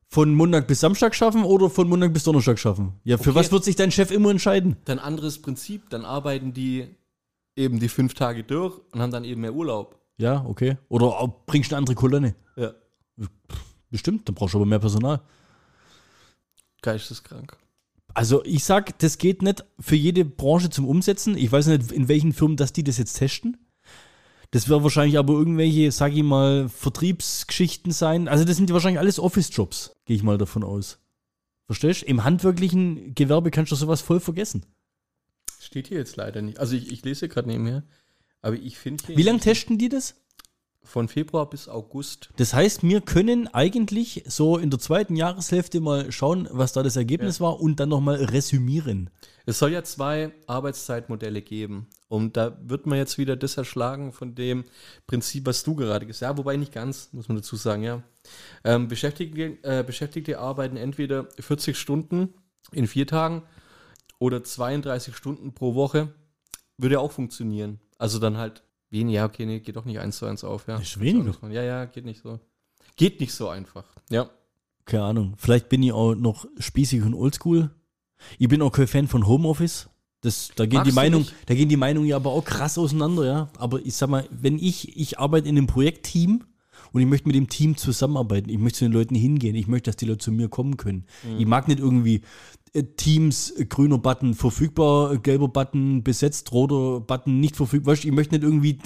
[0.08, 2.94] von Montag bis Samstag schaffen oder von Montag bis Donnerstag schaffen.
[3.04, 3.40] Ja, für Okay.
[3.40, 4.78] was wird sich dein Chef immer entscheiden?
[4.86, 6.88] dann anderes Prinzip, dann arbeiten die
[7.60, 10.00] eben die fünf Tage durch und haben dann eben mehr Urlaub.
[10.18, 10.78] Ja, okay.
[10.88, 12.36] Oder bringst eine andere Kolonne.
[12.56, 12.74] Ja.
[13.90, 15.22] Bestimmt, dann brauchst du aber mehr Personal.
[16.82, 17.58] Geisteskrank.
[18.14, 21.38] Also ich sag, das geht nicht für jede Branche zum Umsetzen.
[21.38, 23.58] Ich weiß nicht, in welchen Firmen, dass die das jetzt testen.
[24.52, 28.28] Das wäre wahrscheinlich aber irgendwelche, sag ich mal, Vertriebsgeschichten sein.
[28.28, 31.00] Also das sind ja wahrscheinlich alles Office-Jobs, gehe ich mal davon aus.
[31.68, 32.02] Verstehst?
[32.04, 34.66] Im handwerklichen Gewerbe kannst du sowas voll vergessen.
[35.60, 36.60] Steht hier jetzt leider nicht.
[36.60, 37.84] Also ich, ich lese gerade nebenher.
[38.42, 40.16] Aber ich finde hier Wie lange testen die das?
[40.82, 42.30] von Februar bis August.
[42.38, 46.96] Das heißt, wir können eigentlich so in der zweiten Jahreshälfte mal schauen, was da das
[46.96, 49.10] Ergebnis war und dann nochmal resümieren.
[49.46, 51.88] Es soll ja zwei Arbeitszeitmodelle geben.
[52.08, 54.64] Und da wird man jetzt wieder das erschlagen von dem
[55.06, 56.36] Prinzip, was du gerade gesagt hast.
[56.36, 58.02] Ja, wobei nicht ganz, muss man dazu sagen, ja.
[58.64, 62.34] Ähm, Beschäftigte, äh, Beschäftigte arbeiten entweder 40 Stunden
[62.72, 63.44] in vier Tagen
[64.20, 66.14] oder 32 Stunden pro Woche.
[66.78, 67.80] Würde auch funktionieren.
[67.98, 70.78] Also dann halt weniger, ja, okay, nee, geht doch nicht eins zu eins auf, ja.
[70.78, 71.36] Ist weniger.
[71.50, 72.40] Ja, ja, geht nicht so.
[72.96, 73.86] Geht nicht so einfach.
[74.10, 74.30] Ja.
[74.86, 75.34] Keine Ahnung.
[75.38, 77.70] Vielleicht bin ich auch noch spießig und oldschool.
[78.38, 79.90] Ich bin auch kein Fan von Homeoffice.
[80.22, 83.26] Das, da, gehen Magst die Meinung, da gehen die Meinungen ja aber auch krass auseinander,
[83.26, 83.50] ja.
[83.58, 86.44] Aber ich sag mal, wenn ich, ich arbeite in einem Projektteam
[86.92, 89.90] und ich möchte mit dem Team zusammenarbeiten, ich möchte zu den Leuten hingehen, ich möchte,
[89.90, 91.06] dass die Leute zu mir kommen können.
[91.24, 91.40] Mhm.
[91.40, 92.22] Ich mag nicht irgendwie
[92.98, 97.94] Teams, äh, grüner Button verfügbar, äh, gelber Button besetzt, roter Button nicht verfügbar.
[97.94, 98.80] Weißt Ich möchte nicht irgendwie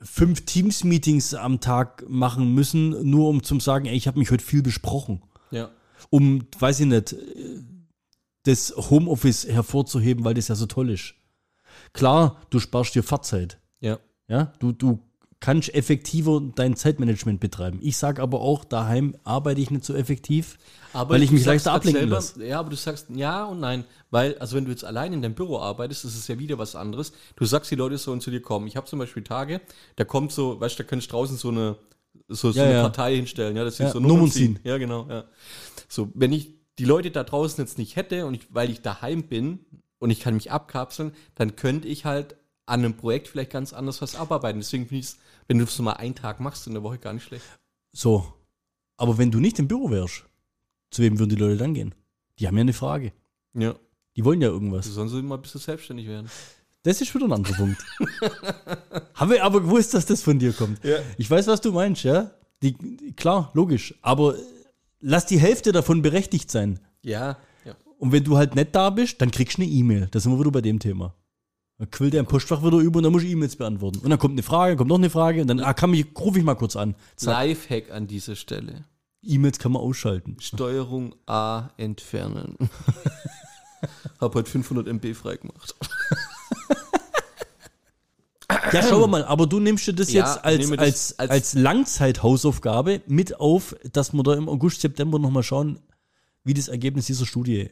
[0.00, 4.44] fünf Teams-Meetings am Tag machen müssen, nur um zu sagen, ey, ich habe mich heute
[4.44, 5.70] viel besprochen Ja.
[6.10, 7.14] um, weiß ich nicht,
[8.44, 11.14] das Homeoffice hervorzuheben, weil das ja so toll ist.
[11.92, 13.60] Klar, du sparst dir Fahrzeit.
[13.80, 13.98] Ja.
[14.28, 14.98] Ja, du, du
[15.42, 17.78] kannst effektiver dein Zeitmanagement betreiben.
[17.82, 20.56] Ich sage aber auch, daheim arbeite ich nicht so effektiv,
[20.94, 22.46] Aber weil ich mich leichter ablenken selber- lasse.
[22.46, 25.34] Ja, aber du sagst ja und nein, weil, also wenn du jetzt allein in deinem
[25.34, 27.12] Büro arbeitest, ist es ja wieder was anderes.
[27.36, 28.66] Du sagst, die Leute sollen zu dir kommen.
[28.68, 29.60] Ich habe zum Beispiel Tage,
[29.96, 31.76] da kommt so, weißt du, da kannst du draußen so eine,
[32.28, 32.82] so, so Ja, eine ja.
[32.82, 34.58] Partei hinstellen, ja, sie Ja, so Nummern ziehen.
[34.64, 35.24] Ja, genau, ja.
[35.88, 39.24] So, wenn ich die Leute da draußen jetzt nicht hätte und ich, weil ich daheim
[39.24, 39.58] bin
[39.98, 44.00] und ich kann mich abkapseln, dann könnte ich halt an einem Projekt vielleicht ganz anders
[44.00, 44.60] was abarbeiten.
[44.60, 45.18] Deswegen finde ich es,
[45.52, 47.44] wenn du es mal einen Tag machst in der Woche, gar nicht schlecht.
[47.92, 48.26] So.
[48.96, 50.24] Aber wenn du nicht im Büro wärst,
[50.90, 51.94] zu wem würden die Leute dann gehen?
[52.38, 53.12] Die haben ja eine Frage.
[53.52, 53.74] Ja.
[54.16, 54.86] Die wollen ja irgendwas.
[54.86, 56.30] sollen so mal ein bisschen selbstständig werden.
[56.84, 57.84] Das ist wieder ein anderer Punkt.
[59.14, 60.82] Haben wir aber gewusst, dass das von dir kommt.
[60.82, 61.00] Ja.
[61.18, 62.30] Ich weiß, was du meinst, ja.
[62.62, 62.72] Die,
[63.14, 63.94] klar, logisch.
[64.00, 64.34] Aber
[65.00, 66.80] lass die Hälfte davon berechtigt sein.
[67.02, 67.36] Ja,
[67.66, 67.76] ja.
[67.98, 70.08] Und wenn du halt nicht da bist, dann kriegst du eine E-Mail.
[70.10, 71.14] Da sind wir wieder bei dem Thema.
[71.82, 73.98] Dann quillt er im Postfach wieder über und dann musst du E-Mails beantworten.
[73.98, 76.38] Und dann kommt eine Frage, kommt noch eine Frage und dann ah, kann mich, rufe
[76.38, 76.94] ich mal kurz an.
[77.16, 78.84] Zack, Lifehack an dieser Stelle.
[79.24, 80.36] E-Mails kann man ausschalten.
[80.38, 82.56] Steuerung A entfernen.
[84.20, 85.74] Hab heute 500 MB freigemacht.
[88.72, 89.24] Ja, schauen wir mal.
[89.24, 93.40] Aber du nimmst dir das Ja, jetzt als, nehme als, das als, als- Langzeithausaufgabe mit
[93.40, 95.80] auf, dass wir da im August, September nochmal schauen,
[96.44, 97.70] wie das Ergebnis dieser Studie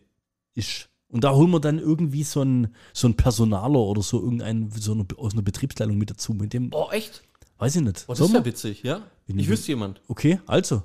[0.56, 0.89] ist.
[1.10, 4.92] Und da holen wir dann irgendwie so ein, so ein Personaler oder so irgendeinen so
[4.92, 6.34] eine, aus einer Betriebsleitung mit dazu.
[6.34, 7.22] Mit dem, Oh, echt?
[7.58, 8.04] weiß ich nicht.
[8.06, 9.02] Oh, das ist ja witzig, ja?
[9.26, 10.00] Wenn Ich wüsste jemand.
[10.08, 10.82] Okay, also.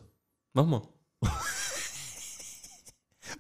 [0.53, 0.81] Mach mal.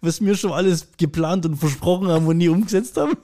[0.01, 3.17] Was wir schon alles geplant und versprochen haben und nie umgesetzt haben.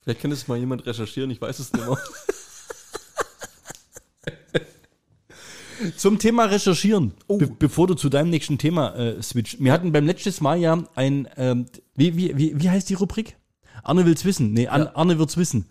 [0.00, 1.98] Vielleicht kann es mal jemand recherchieren, ich weiß es nicht mehr.
[5.96, 9.58] Zum Thema Recherchieren, be bevor du zu deinem nächsten Thema äh, switch.
[9.60, 13.36] Wir hatten beim letztes Mal ja ein, ähm, wie, wie, wie, wie heißt die Rubrik?
[13.82, 14.52] Arne will's wissen.
[14.52, 14.96] Nee, Arne, Ja.
[14.96, 15.68] Arne wird's wissen.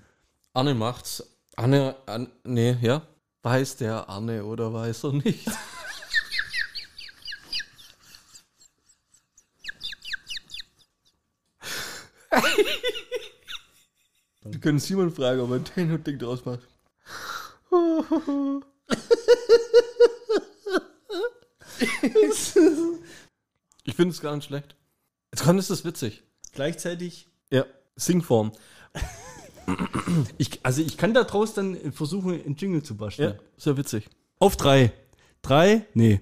[0.53, 1.23] Arne macht's.
[1.55, 3.01] Arne, An, nee, ja?
[3.43, 5.49] Weiß der Arne oder weiß er nicht?
[14.43, 16.61] Wir können Simon fragen, ob er ein Ding draus macht.
[23.83, 24.75] ich finde es gar nicht schlecht.
[25.31, 26.23] Jetzt kann ist das witzig.
[26.53, 27.27] Gleichzeitig.
[27.51, 27.65] Ja.
[27.95, 28.51] Singform.
[30.37, 33.33] Ich, also ich kann da draus dann versuchen, einen Jingle zu basteln.
[33.33, 34.07] Ja, sehr witzig.
[34.39, 34.93] Auf drei.
[35.41, 35.85] Drei?
[35.93, 36.21] Nee.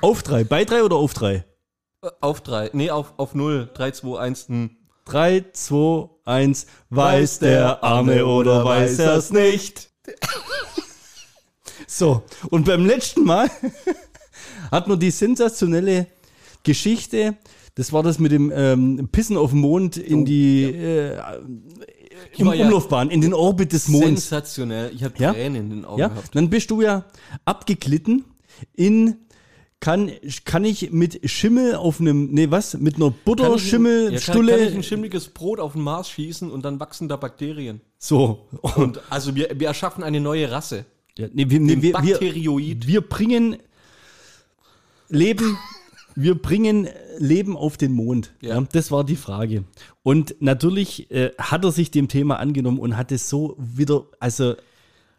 [0.00, 0.44] auf drei.
[0.44, 1.44] Bei drei oder auf drei?
[2.02, 2.70] Äh, Auf drei.
[2.72, 3.70] Nee, auf, auf null.
[3.74, 4.48] Drei, zwei, eins.
[4.48, 4.76] hm.
[5.04, 6.66] Drei, zwei, eins.
[6.90, 9.90] Weiß der Arne oder weiß er's nicht?
[11.86, 13.50] So, und beim letzten Mal
[14.70, 16.06] hat man die sensationelle
[16.62, 17.36] Geschichte,
[17.74, 21.18] das war das mit dem ähm, Pissen auf dem Mond in Oh, die äh,
[22.38, 24.28] um, war ja Umlaufbahn, in den Orbit des Monds.
[24.28, 24.90] Sensationell.
[24.94, 25.32] Ich habe Ja?
[25.32, 26.34] Tränen in den Augen Ja, gehabt.
[26.34, 27.04] dann bist du ja
[27.44, 28.24] abgeglitten
[28.74, 29.16] in
[29.84, 30.10] kann,
[30.46, 32.72] kann ich mit Schimmel auf einem, nee, was?
[32.72, 36.50] Mit einer Kann ich Butterschimmel, kann, kann ich ein schimmliges Brot auf den Mars schießen
[36.50, 37.82] und dann wachsen da Bakterien.
[37.98, 38.48] so.
[38.62, 40.86] Und also wir, wir erschaffen eine neue Rasse.
[41.18, 42.86] Ja, nee, wir, nee, wir, wir, Bakterioid.
[42.86, 43.58] wir bringen
[45.10, 45.58] Leben,
[46.14, 48.32] wir bringen Leben auf den Mond.
[48.40, 48.54] Ja.
[48.54, 48.66] Ja.
[48.72, 49.64] das war die Frage.
[50.02, 54.54] Und natürlich äh, hat er sich dem Thema angenommen und hat es so wieder, also,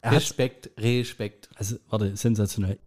[0.03, 1.49] Respekt, Respekt.
[1.55, 2.79] also, warte, sensationell.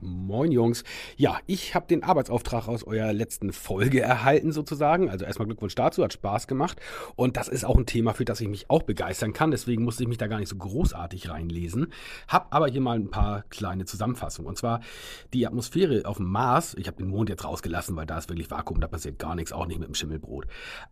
[0.00, 0.84] Moin Jungs.
[1.16, 5.08] Ja, ich habe den Arbeitsauftrag aus eurer letzten Folge erhalten sozusagen.
[5.08, 6.80] Also erstmal Glückwunsch dazu, hat Spaß gemacht.
[7.16, 9.50] Und das ist auch ein Thema, für das ich mich auch begeistern kann.
[9.50, 11.92] Deswegen musste ich mich da gar nicht so großartig reinlesen.
[12.28, 14.48] Hab aber hier mal ein paar kleine Zusammenfassungen.
[14.48, 14.80] Und zwar
[15.32, 16.74] die Atmosphäre auf dem Mars.
[16.78, 19.52] Ich habe den Mond jetzt rausgelassen, weil da ist wirklich Vakuum, da passiert gar nichts,
[19.52, 20.46] auch nicht mit dem Schimmelbrot.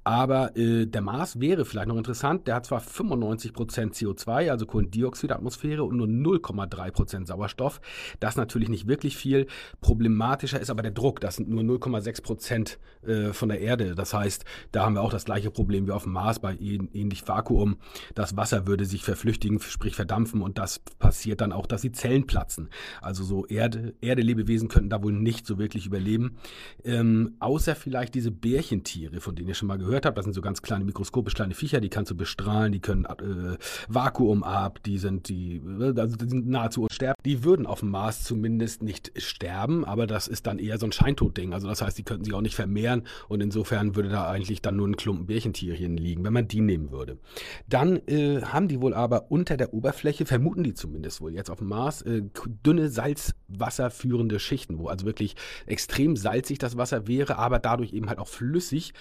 [0.04, 2.46] Aber äh, der Mars wäre vielleicht noch interessant.
[2.46, 3.52] Der hat zwar 95%
[3.94, 7.80] CO2, also Kohlendioxid Atmosphäre und nur 0,3% Sauerstoff.
[8.20, 9.46] Das natürlich nicht wirklich viel.
[9.80, 11.20] Problematischer ist aber der Druck.
[11.20, 13.94] Das sind nur 0,6% äh, von der Erde.
[13.94, 16.88] Das heißt, da haben wir auch das gleiche Problem wie auf dem Mars bei ähn-
[16.92, 17.78] ähnlich Vakuum.
[18.14, 22.26] Das Wasser würde sich verflüchtigen, sprich verdampfen und das passiert dann auch, dass die Zellen
[22.26, 22.68] platzen.
[23.00, 26.36] Also so Erde, Erdelebewesen könnten da wohl nicht so wirklich überleben.
[26.84, 30.16] Ähm, außer vielleicht diese Bärchentiere, von denen ihr schon mal gehört habt.
[30.18, 33.56] Das sind so ganz kleine, mikroskopisch kleine Viecher, die kannst du bestrahlen, die können äh,
[33.88, 35.60] Vakuum ab, die sind die,
[35.96, 37.22] also die sind nahezu unsterblich.
[37.24, 40.92] Die würden auf dem Mars zumindest nicht sterben, aber das ist dann eher so ein
[40.92, 41.52] Scheintodding.
[41.52, 44.76] Also das heißt, die könnten sich auch nicht vermehren und insofern würde da eigentlich dann
[44.76, 47.18] nur ein Klumpen Bärchentierchen liegen, wenn man die nehmen würde.
[47.68, 51.58] Dann äh, haben die wohl aber unter der Oberfläche, vermuten die zumindest wohl jetzt auf
[51.58, 52.22] dem Mars, äh,
[52.64, 58.18] dünne salzwasserführende Schichten, wo also wirklich extrem salzig das Wasser wäre, aber dadurch eben halt
[58.18, 58.92] auch flüssig,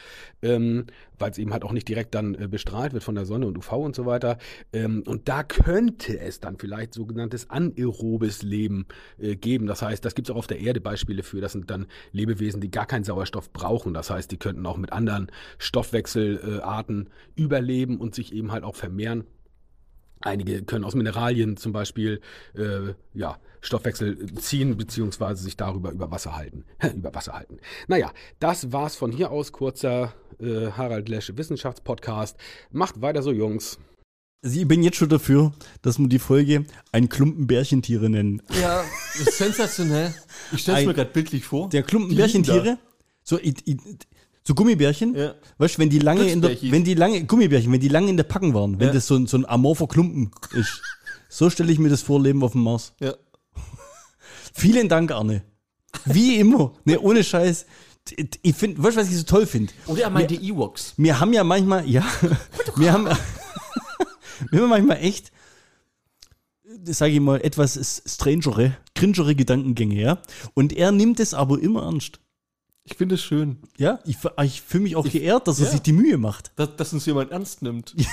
[0.42, 0.86] ähm,
[1.18, 3.58] weil es eben halt auch nicht direkt dann äh, bestrahlt wird von der Sonne und
[3.58, 4.38] UV und so weiter.
[4.74, 8.86] Ähm, und da könnte es dann vielleicht sogenanntes anaerobes Leben
[9.18, 9.68] äh, geben.
[9.68, 11.42] Das heißt, das gibt es auch auf der Erde Beispiele für.
[11.42, 13.94] Das sind dann Lebewesen, die gar keinen Sauerstoff brauchen.
[13.94, 19.26] Das heißt, die könnten auch mit anderen Stoffwechselarten überleben und sich eben halt auch vermehren.
[20.22, 22.20] Einige können aus Mineralien zum Beispiel
[22.54, 26.66] äh, ja, Stoffwechsel ziehen, beziehungsweise sich darüber über Wasser halten.
[26.96, 27.60] über Wasser halten.
[27.88, 29.54] Naja, das war's von hier aus.
[29.54, 32.38] Kurzer äh, Harald Lesche Wissenschaftspodcast.
[32.72, 33.80] Macht weiter so, Jungs.
[34.42, 38.42] Also ich bin jetzt schon dafür, dass wir die Folge ein Klumpen Bärchentiere nennen.
[38.62, 38.84] Ja,
[39.18, 40.14] das ist sensationell.
[40.54, 41.68] Ich stelle es mir gerade bildlich vor.
[41.70, 42.78] Der Klumpen Die Bärchentiere,
[43.24, 43.78] so, i- i-
[44.48, 45.36] so Gummibärchen, Ja.
[45.58, 48.16] weißt du, wenn die lange in der, wenn die lange, Gummibärchen, wenn die lange in
[48.18, 48.94] der Packen waren, wenn Ja.
[48.94, 50.82] das so ein, so ein amorpher Klumpen ist.
[51.28, 52.94] So stelle ich mir das vor, Leben auf dem Mars.
[53.02, 53.14] Ja.
[54.54, 55.44] Vielen Dank, Arne.
[56.06, 56.74] Wie immer.
[56.86, 57.66] Ne, ohne Scheiß.
[58.42, 59.72] Ich finde, weißt du, was ich so toll finde?
[59.86, 60.94] Oder er meinte Ewoks.
[60.98, 62.04] Wir haben ja manchmal, ja,
[62.78, 63.08] wir haben,
[64.52, 65.32] wir haben manchmal echt,
[66.84, 70.22] sage ich mal, etwas strangere, cringere Gedankengänge, ja.
[70.54, 72.20] Und er nimmt es aber immer ernst.
[72.84, 75.72] Ich finde es schön, Ja, ich, ich fühle mich auch geehrt, dass er ja.
[75.72, 76.52] sich die Mühe macht.
[76.56, 77.96] dass, dass uns jemand ernst nimmt.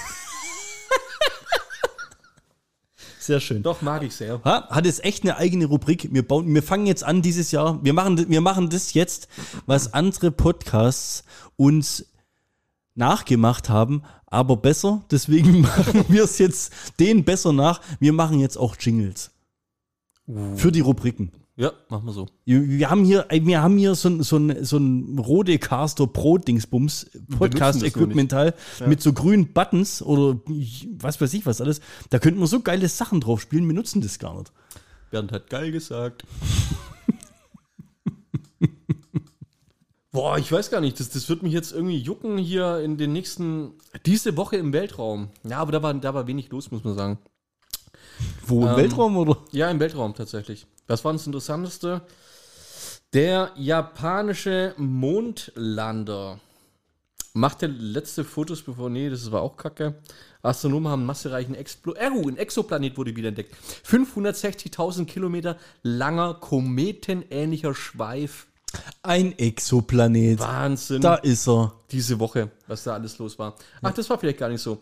[3.27, 3.65] Sehr schön.
[3.65, 4.41] Doch, mag ich sehr.
[4.45, 6.11] Ha, hat es echt eine eigene Rubrik.
[6.13, 7.83] Wir, bauen, wir fangen jetzt an dieses Jahr.
[7.83, 9.27] Wir machen, wir machen das jetzt,
[9.67, 11.25] was andere Podcasts
[11.57, 12.07] uns
[12.95, 14.05] nachgemacht haben,
[14.37, 15.03] aber besser.
[15.11, 17.81] Deswegen machen wir es jetzt den besser nach.
[17.99, 19.31] Wir machen jetzt auch Jingles.
[20.57, 21.33] Für die Rubriken.
[21.59, 22.27] Ja, machen wir so.
[22.45, 26.37] Wir haben hier, ey, wir haben hier so ein, so ein, so ein Rodecaster Pro
[26.37, 28.53] Dingsbums Podcast das nur Equipment Teil
[28.85, 30.39] mit so grünen Buttons oder
[30.99, 31.81] was weiß ich was alles.
[32.11, 33.67] Da könnten wir so geile Sachen drauf spielen.
[33.67, 34.53] Wir nutzen das gar nicht.
[35.11, 36.25] Bernd hat geil gesagt.
[40.17, 43.13] Boah, ich weiß gar nicht, das, das wird mich jetzt irgendwie jucken hier in den
[43.13, 43.75] nächsten,
[44.07, 45.29] diese Woche im Weltraum.
[45.45, 47.19] Ja, aber da war, da war wenig los, muss man sagen.
[48.47, 49.37] Wo im Ähm, Weltraum oder?
[49.53, 50.67] Ja, im Weltraum tatsächlich.
[50.87, 52.01] Was war das Interessanteste?
[53.13, 56.41] Der japanische Mondlander
[57.35, 59.97] machte letzte Fotos bevor, nee, das war auch kacke.
[60.41, 63.55] Astronomen haben massereichen Explo äh, ein Exoplanet wurde wieder entdeckt.
[63.87, 68.47] 560.000 Kilometer langer kometenähnlicher Schweif.
[69.07, 70.39] Ein Exoplanet.
[70.41, 71.01] Wahnsinn.
[71.01, 71.73] Da ist er.
[71.91, 73.57] diese Woche, was da alles los war.
[73.83, 74.81] Ach, das war vielleicht gar nicht so.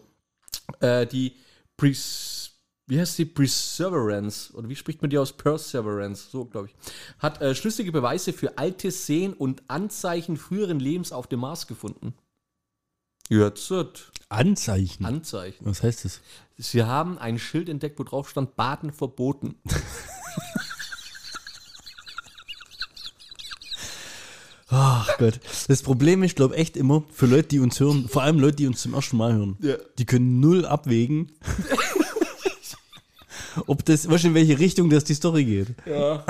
[0.81, 1.35] Äh, die
[1.77, 2.45] Pres
[2.87, 5.33] wie heißt die Perseverance oder wie spricht man die aus?
[5.33, 6.75] Perseverance, so glaube ich,
[7.19, 12.15] hat äh, schlüssige Beweise für alte Seen und Anzeichen früheren Lebens auf dem Mars gefunden.
[13.31, 13.73] Jetzt
[14.29, 15.07] Anzeichen.
[15.07, 15.65] Anzeichen.
[15.65, 16.21] Was heißt das?
[16.59, 19.55] Sie haben ein Schild entdeckt, wo drauf stand Baden verboten.
[24.77, 25.39] Ach Gott.
[25.69, 28.67] Das Problem ist, glaube echt immer, für Leute, die uns hören, vor allem Leute, die
[28.67, 29.75] uns zum ersten Mal hören, Ja.
[29.99, 31.31] die können null abwägen,
[33.67, 35.69] ob das, weißt du, in welche Richtung das die Story geht.
[35.87, 36.25] Ja.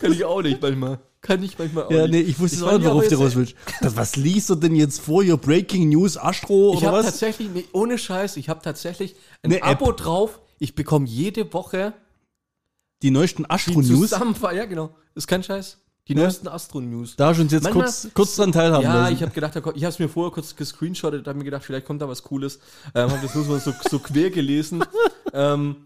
[0.00, 0.98] Kann ich auch nicht manchmal.
[1.20, 2.10] Kann ich manchmal auch Ja, nicht.
[2.12, 3.54] nee, ich wusste Ich es auch nicht, worauf du raus willst.
[3.80, 7.06] Das, was liest du denn jetzt vor, hier Breaking News Astro Ich oder habe was?
[7.06, 9.82] tatsächlich, nee, ohne Scheiß, ich habe tatsächlich ein Eine App.
[9.82, 10.40] Abo drauf.
[10.58, 11.92] Ich bekomme jede Woche
[13.02, 14.10] Die neuesten Astro-News.
[14.54, 14.94] Ja, genau.
[15.14, 15.78] Ist kein Scheiß.
[16.06, 16.22] Die Ja.
[16.24, 17.16] neuesten Astro-News.
[17.16, 19.14] da schon jetzt Manchmal- kurz, kurz dran teilhaben Ja, lassen.
[19.14, 22.02] ich habe gedacht, ich habe es mir vorher kurz gescreenshottet, habe mir gedacht, vielleicht kommt
[22.02, 22.58] da was Cooles.
[22.94, 24.84] Ähm, habe das nur so, so, quer gelesen.
[25.32, 25.76] ähm,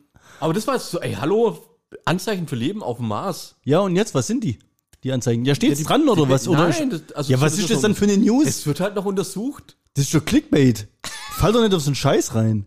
[0.40, 1.59] aber das war jetzt so, ey, hallo,
[2.04, 3.54] Anzeichen für Leben auf dem Mars.
[3.64, 4.59] ja, und jetzt, was sind die?
[5.04, 5.44] Die Anzeigen.
[5.44, 6.48] Ja, steht's die- dran oder die- was?
[6.48, 8.46] Oder nein, das- also ja, was ist ja das dann für eine News?
[8.48, 9.76] Es wird halt noch untersucht.
[9.94, 10.88] Das ist doch Clickbait.
[11.37, 12.66] Fall doch nicht auf so einen Scheiß rein.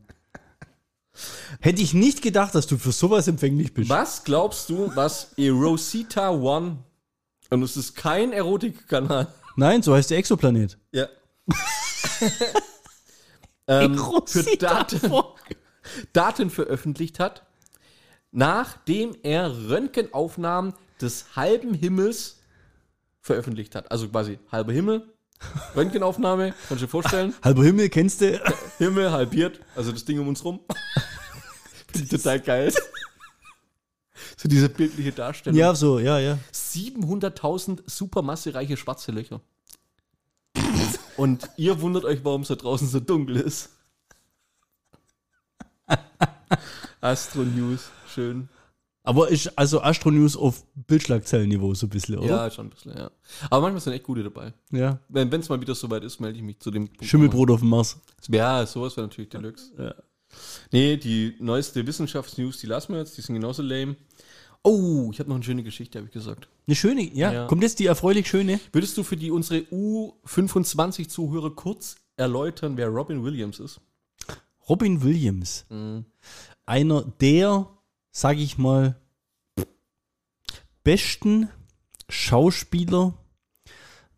[1.59, 3.89] Hätte ich nicht gedacht, dass du für sowas empfänglich bist.
[3.89, 6.77] Was glaubst du, was Erosita One,
[7.51, 10.77] und es ist kein Erotikkanal, Nein, so heißt der Exoplanet.
[10.91, 11.07] Ja.
[13.67, 15.13] ähm, für Daten,
[16.13, 17.45] Daten veröffentlicht hat,
[18.31, 22.39] nachdem er Röntgenaufnahmen des halben Himmels
[23.19, 23.91] veröffentlicht hat.
[23.91, 25.13] Also quasi halber Himmel,
[25.75, 27.33] Röntgenaufnahme, kannst du dir vorstellen?
[27.43, 28.41] Halber Himmel kennst du?
[28.77, 30.61] Himmel halbiert, also das Ding um uns rum.
[31.91, 32.73] Finde ich total geil.
[34.37, 35.59] So diese bildliche Darstellung.
[35.59, 36.37] ja, so, ja, ja.
[36.73, 39.41] 700.000 supermassereiche schwarze Löcher.
[41.17, 43.69] Und ihr wundert euch, warum es da draußen so dunkel ist.
[47.01, 48.49] Astro News, schön.
[49.03, 52.27] Aber ist also Astronews auf Bildschlagzeilenniveau so ein bisschen, oder?
[52.27, 53.09] Ja, schon ein bisschen, ja.
[53.49, 54.53] Aber manchmal sind echt gute dabei.
[54.71, 54.99] Ja.
[55.09, 57.05] Wenn es mal wieder soweit ist, melde ich mich zu dem Punkt.
[57.05, 57.99] Schimmelbrot auf dem Mars.
[58.29, 59.71] Ja, sowas wäre natürlich Deluxe.
[59.77, 59.95] Ja.
[60.71, 63.95] Nee, die neueste Wissenschaftsnews, die lassen wir jetzt, die sind genauso lame.
[64.63, 66.47] Oh, ich habe noch eine schöne Geschichte, habe ich gesagt.
[66.67, 67.33] Eine schöne, ja.
[67.33, 67.47] Ja.
[67.47, 68.59] Kommt jetzt die erfreulich schöne?
[68.71, 73.81] Würdest du für die unsere U25-Zuhörer kurz erläutern, wer Robin Williams ist?
[74.69, 75.65] Robin Williams.
[75.69, 76.05] Mhm.
[76.65, 77.67] Einer der,
[78.11, 78.95] sag ich mal,
[80.83, 81.49] besten
[82.07, 83.13] Schauspieler,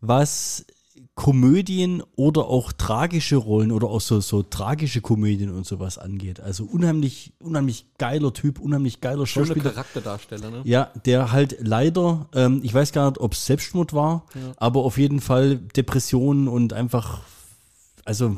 [0.00, 0.66] was
[1.14, 6.40] Komödien oder auch tragische Rollen oder auch so, so tragische Komödien und sowas angeht.
[6.40, 9.70] Also unheimlich, unheimlich geiler Typ, unheimlich geiler Schöner Schauspieler.
[9.70, 10.60] Charakterdarsteller, ne?
[10.64, 14.98] Ja, der halt leider, ähm, ich weiß gar nicht, ob es Selbstmord war, aber auf
[14.98, 17.20] jeden Fall Depressionen und einfach,
[18.04, 18.36] also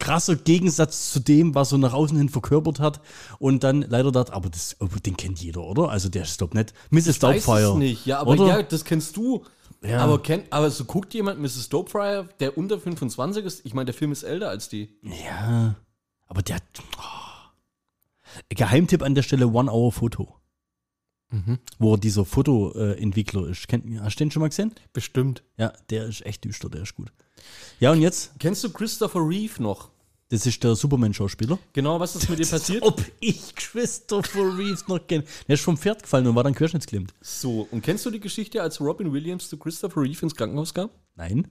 [0.00, 3.00] krasser Gegensatz zu dem, was er nach außen hin verkörpert hat
[3.38, 5.90] und dann leider dort, aber das, oh, den kennt jeder, oder?
[5.90, 7.06] Also der ist doch nicht Mrs.
[7.06, 7.70] Weiß Doubtfire.
[7.72, 8.46] es nicht, ja, aber oder?
[8.48, 9.44] ja, das kennst du.
[9.82, 10.00] Ja.
[10.00, 11.68] Aber, kennt, aber so guckt jemand Mrs.
[11.68, 13.64] Doubtfire, der unter 25 ist?
[13.64, 14.98] Ich meine, der Film ist älter als die.
[15.02, 15.76] Ja,
[16.26, 16.58] aber der,
[16.98, 17.28] oh.
[18.48, 20.34] Geheimtipp an der Stelle One-Hour-Foto.
[21.30, 21.58] Mhm.
[21.78, 23.68] Wo dieser Fotoentwickler ist.
[23.68, 24.74] Kennt, hast du den schon mal gesehen?
[24.92, 25.42] Bestimmt.
[25.58, 27.12] Ja, der ist echt düster, der ist gut.
[27.80, 28.32] Ja, und jetzt?
[28.38, 29.90] Kennst du Christopher Reeve noch?
[30.30, 31.58] Das ist der Superman-Schauspieler.
[31.72, 32.82] Genau, was ist mit dem passiert?
[32.82, 35.24] Ob ich Christopher Reeves noch kenne.
[35.46, 37.14] Der ist vom Pferd gefallen und war dann querschnittsklemmt.
[37.20, 40.90] So, und kennst du die Geschichte, als Robin Williams zu Christopher Reeve ins Krankenhaus kam?
[41.16, 41.48] Nein.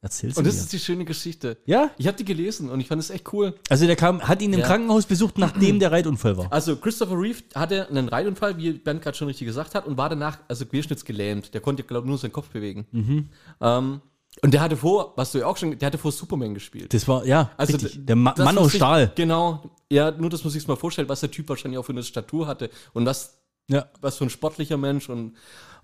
[0.00, 0.50] Erzähl's Und mir.
[0.50, 1.56] das ist die schöne Geschichte.
[1.64, 3.54] ja, Ich habe die gelesen und ich fand es echt cool.
[3.70, 4.66] also der kam, hat ihn im Ja.
[4.66, 6.52] Krankenhaus besucht, nachdem der Reitunfall war.
[6.52, 10.10] Also Christopher Reeve hatte einen Reitunfall, wie Bernd gerade schon richtig gesagt hat, und war
[10.10, 11.54] danach also querschnittsgelähmt.
[11.54, 12.86] Der konnte, glaube ich, nur seinen Kopf bewegen.
[12.92, 13.28] Mhm.
[13.62, 14.00] Ähm,
[14.42, 16.92] und der hatte vor, was du ja auch schon, der hatte vor Superman gespielt.
[16.92, 18.04] Das war, ja, Also richtig.
[18.04, 19.12] Der Ma Mann aus ich- Stahl.
[19.14, 19.70] Genau.
[19.90, 22.46] Ja, nur das muss ich mal vorstellen, was der Typ wahrscheinlich auch für eine Statur
[22.46, 23.86] hatte und was, Ja.
[24.00, 25.34] was für ein sportlicher Mensch und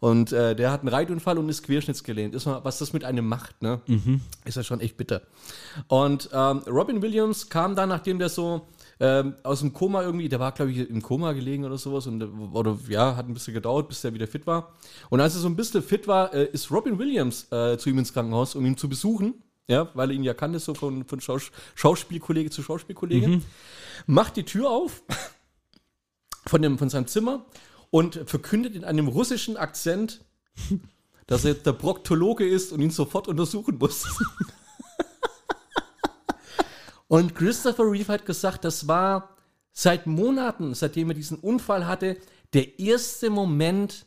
[0.03, 2.34] und äh, der hat einen Reitunfall und ist querschnittsgelähmt.
[2.34, 3.82] Ist mal, was das mit einem macht, ne?
[4.46, 5.20] Ist ja schon echt bitter.
[5.88, 8.66] Und ähm, Robin Williams kam dann, nachdem der so
[9.01, 12.20] ähm, aus dem Koma irgendwie, der war, glaube ich, im Koma gelegen oder sowas und
[12.20, 14.74] äh, oder ja, hat ein bisschen gedauert, bis der wieder fit war.
[15.09, 17.98] Und als er so ein bisschen fit war, äh, ist Robin Williams äh, zu ihm
[17.98, 19.42] ins Krankenhaus, um ihn zu besuchen.
[19.68, 23.40] Ja, weil er ihn ja kannte, so von, von Schaus Schauspielkollege zu Schauspielkollege.
[24.07, 25.03] Macht die Tür auf
[26.46, 27.46] von, dem, von seinem Zimmer
[27.90, 30.24] und verkündet in einem russischen Akzent,
[31.26, 34.07] dass er der Proktologe ist und ihn sofort untersuchen muss.
[37.11, 39.36] und Christopher Reeve hat gesagt, das war
[39.72, 42.16] seit Monaten, seitdem er diesen Unfall hatte,
[42.52, 44.06] der erste Moment,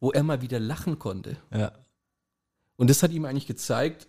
[0.00, 1.36] wo er mal wieder lachen konnte.
[1.54, 1.70] Ja.
[2.74, 4.08] Und das hat ihm eigentlich gezeigt,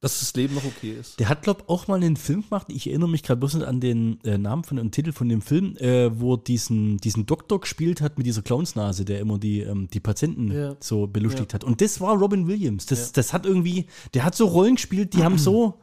[0.00, 1.20] dass das Leben noch okay ist.
[1.20, 2.66] Der hat, glaube auch mal einen Film gemacht.
[2.70, 5.42] Ich erinnere mich gerade bloß nicht an den äh, Namen von dem Titel von dem
[5.42, 9.86] Film, äh, wo diesen, diesen Doktor gespielt hat mit dieser Clownsnase, der immer die, ähm,
[9.86, 10.76] die Patienten Ja.
[10.80, 11.62] so belustigt hat.
[11.62, 12.86] Und das war Robin Williams.
[12.86, 15.78] Das, das hat irgendwie, der hat so Rollen gespielt, die haben so.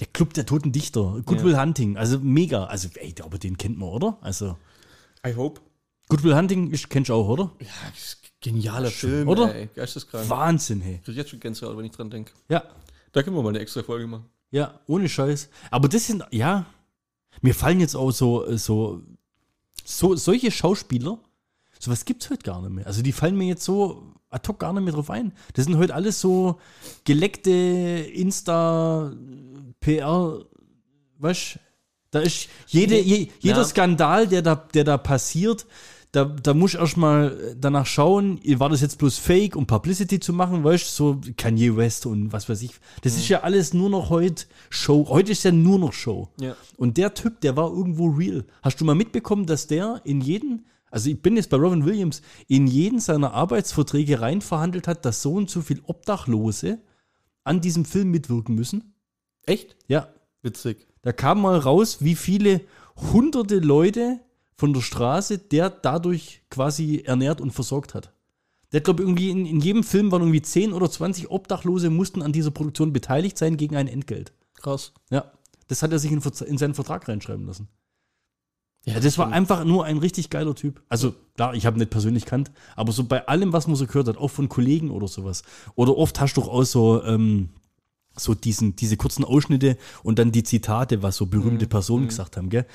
[0.00, 1.60] Der Club der Toten Dichter, Good Ja.
[1.62, 2.64] Hunting, also mega.
[2.64, 4.18] Also, ey, aber den kennt man, oder?
[4.22, 4.56] Also,
[5.26, 5.60] I hope.
[6.08, 7.52] Good Will Hunting kennst du auch, oder?
[7.60, 7.66] Ja,
[8.40, 9.54] genialer Film, oder?
[9.54, 10.28] Ey, geisteskrank.
[10.28, 10.96] Wahnsinn, hey.
[10.96, 12.32] Ich krieg jetzt schon Gänsehaut, wenn ich dran denke.
[12.48, 12.62] Ja,
[13.12, 14.26] Da können wir mal eine extra Folge machen.
[14.50, 15.48] Ja, ohne Scheiß.
[15.70, 16.66] Aber das sind, ja,
[17.40, 19.02] mir fallen jetzt auch so, so,
[19.84, 21.18] so solche Schauspieler,
[21.84, 22.86] sowas gibt's heute gar nicht mehr.
[22.86, 25.32] Also die fallen mir jetzt so ad hoc gar nicht mehr drauf ein.
[25.54, 26.58] Das sind heute alles so
[27.04, 29.12] geleckte Insta,
[29.80, 30.40] PR,
[31.18, 31.58] weißt
[32.10, 33.64] da ist jede, je, jeder Ja.
[33.64, 35.66] Skandal, der da, der da passiert,
[36.12, 40.32] da, da muss ich erstmal danach schauen, war das jetzt bloß Fake, um Publicity zu
[40.32, 42.70] machen, weißt du, so Kanye West und was weiß ich.
[43.02, 45.08] Das ist ja alles nur noch heute Show.
[45.08, 46.28] Heute ist ja nur noch Show.
[46.40, 46.54] Ja.
[46.76, 48.44] Und der Typ, der war irgendwo real.
[48.62, 52.22] Hast du mal mitbekommen, dass der in jeden, also ich bin jetzt bei Robin Williams,
[52.46, 56.78] in jeden seiner Arbeitsverträge rein verhandelt hat, dass so und so viel Obdachlose
[57.42, 58.94] an diesem Film mitwirken müssen?
[59.44, 59.76] Echt?
[59.88, 60.86] Ja, Witzig.
[61.02, 62.60] da kam mal raus, wie viele
[63.12, 64.20] hunderte Leute
[64.56, 68.12] von der Straße der dadurch quasi ernährt und versorgt hat.
[68.70, 72.30] Der glaube irgendwie in, in jedem Film waren irgendwie 10 oder 20 Obdachlose mussten an
[72.30, 74.32] dieser Produktion beteiligt sein gegen ein Entgelt.
[74.54, 74.92] Krass.
[75.10, 75.32] Ja,
[75.66, 77.68] das hat er sich in, in seinen Vertrag reinschreiben lassen.
[78.86, 80.82] Ja, das war einfach nur ein richtig geiler Typ.
[80.88, 83.86] Also, klar, ich habe ihn nicht persönlich kannt, aber so bei allem, was man so
[83.86, 85.42] gehört hat, auch von Kollegen oder sowas.
[85.74, 87.48] Oder oft hast du doch auch so, ähm,
[88.16, 92.50] so diesen, diese kurzen Ausschnitte und dann die Zitate, was so berühmte Personen gesagt haben,
[92.50, 92.66] gell?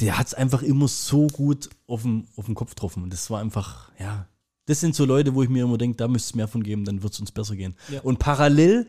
[0.00, 3.02] Der hat es einfach immer so gut auf den, auf den Kopf getroffen.
[3.02, 4.28] Und das war einfach, ja,
[4.66, 6.84] das sind so Leute, wo ich mir immer denke, da müsste es mehr von geben,
[6.84, 7.74] dann wird es uns besser gehen.
[7.88, 8.00] Ja.
[8.02, 8.86] Und parallel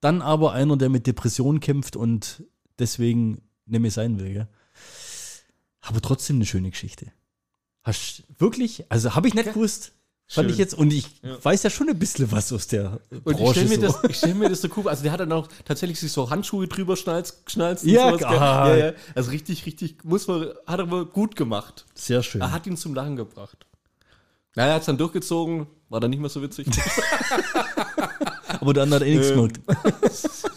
[0.00, 2.44] dann aber einer, der mit Depressionen kämpft und
[2.78, 4.48] deswegen nicht mehr sein will, gell?
[5.80, 7.06] Aber trotzdem eine schöne Geschichte.
[7.82, 9.92] Hast wirklich, also habe ich nicht gewusst.
[10.32, 10.52] Fand Schön.
[10.52, 11.42] ich jetzt, und ich Ja.
[11.44, 13.66] weiß ja schon ein bisschen was aus der Und ich Branche.
[13.66, 13.98] stelle mir, so.
[14.00, 16.30] das- ich stell mir das so cool Also der hat dann auch tatsächlich sich so
[16.30, 17.82] Handschuhe drüber schnalzt, geschnalzt.
[17.82, 18.28] und Ja, sowas, gell?
[18.38, 18.78] geil.
[18.78, 18.92] ja, ja.
[19.16, 21.84] Also richtig, richtig, muss man, hat er aber gut gemacht.
[21.94, 22.42] Sehr schön.
[22.42, 23.66] Er hat ihn zum Lachen gebracht.
[24.54, 26.66] Na, er hat es dann durchgezogen, war dann nicht mehr so witzig.
[28.60, 29.48] Aber der andere hat eh nichts Ähm.
[29.48, 29.60] gemerkt.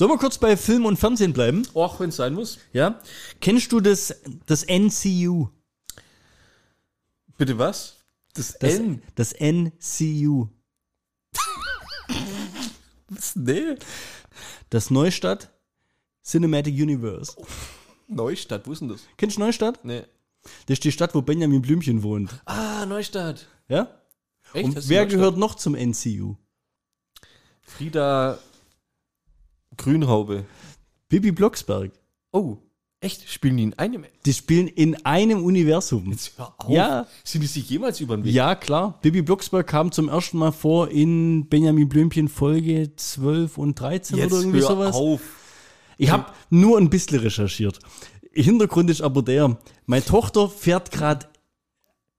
[0.00, 1.60] Sollen wir kurz bei Film und Fernsehen bleiben?
[1.74, 2.56] Och, wenn es sein muss.
[2.72, 3.02] Ja.
[3.38, 4.14] Kennst du das,
[4.46, 5.48] das NCU?
[7.36, 7.96] Bitte was?
[8.32, 9.02] Das, Das, N.
[9.14, 10.48] das NCU.
[13.10, 13.36] Was?
[13.36, 13.76] Nee.
[14.70, 15.50] Das Neustadt
[16.24, 17.36] Cinematic Universe.
[18.08, 19.02] Neustadt, wo ist denn das?
[19.18, 19.84] Kennst du Neustadt?
[19.84, 20.04] Nee.
[20.64, 22.40] Das ist die Stadt, wo Benjamin Blümchen wohnt.
[22.46, 23.48] Ah, Neustadt.
[23.68, 24.00] Ja?
[24.54, 24.64] Echt?
[24.64, 26.36] Und wer gehört noch zum NCU?
[27.60, 28.38] Frieda
[29.80, 30.44] Grünhaube.
[31.08, 31.90] Bibi Blocksberg.
[32.32, 32.58] Oh,
[33.00, 33.26] echt?
[33.30, 34.04] Spielen die in einem?
[34.26, 36.10] Die spielen in einem Universum.
[36.10, 36.68] Jetzt hör auf.
[36.68, 37.06] Ja.
[37.24, 38.34] Sind die sich jemals über den Weg?
[38.34, 38.98] Ja, klar.
[39.00, 44.32] Bibi Blocksberg kam zum ersten Mal vor in Benjamin Blümchen Folge 12 und 13 Jetzt
[44.32, 44.94] oder irgendwie hör sowas.
[44.96, 45.20] auf.
[45.96, 47.78] Ich habe nur ein bisschen recherchiert.
[48.32, 51.26] Hintergrund ist aber der, meine Tochter fährt gerade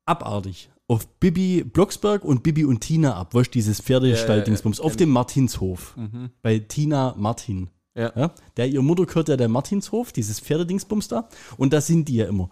[0.06, 3.34] abartig auf Bibi Blocksberg und Bibi und Tina ab.
[3.34, 5.96] Weißt dieses Pferdestall-Dingsbums Ja, ja, ja, auf dem Martinshof.
[5.96, 6.32] Mhm.
[6.42, 7.70] Bei Tina Martin.
[7.96, 8.12] Ja.
[8.16, 11.28] Ja, der, ihr Mutter gehört ja der Martinshof, dieses Pferdedingsbums da.
[11.58, 12.50] Und da sind die ja immer.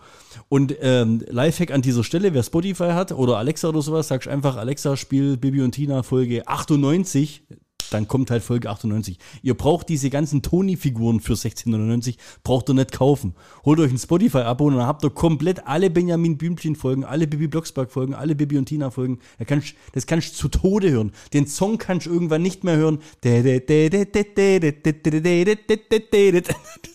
[0.49, 4.57] Und ähm, Lifehack an dieser Stelle, wer Spotify hat oder Alexa oder sowas, sagst einfach,
[4.57, 7.43] Alexa, spiel Bibi und Tina Folge 98.
[7.89, 9.17] dann kommt halt Folge 98.
[9.41, 13.35] Ihr braucht diese ganzen Toni-Figuren für 1699, braucht ihr nicht kaufen.
[13.65, 18.13] Holt euch ein Spotify-Abo und dann habt ihr komplett alle Benjamin Blümchen-Folgen, alle Bibi Blocksberg-Folgen,
[18.13, 19.19] alle Bibi und Tina-Folgen.
[19.37, 21.11] Da kannst- Das kannst du zu Tode hören.
[21.33, 22.99] Den Song kannst du irgendwann nicht mehr hören.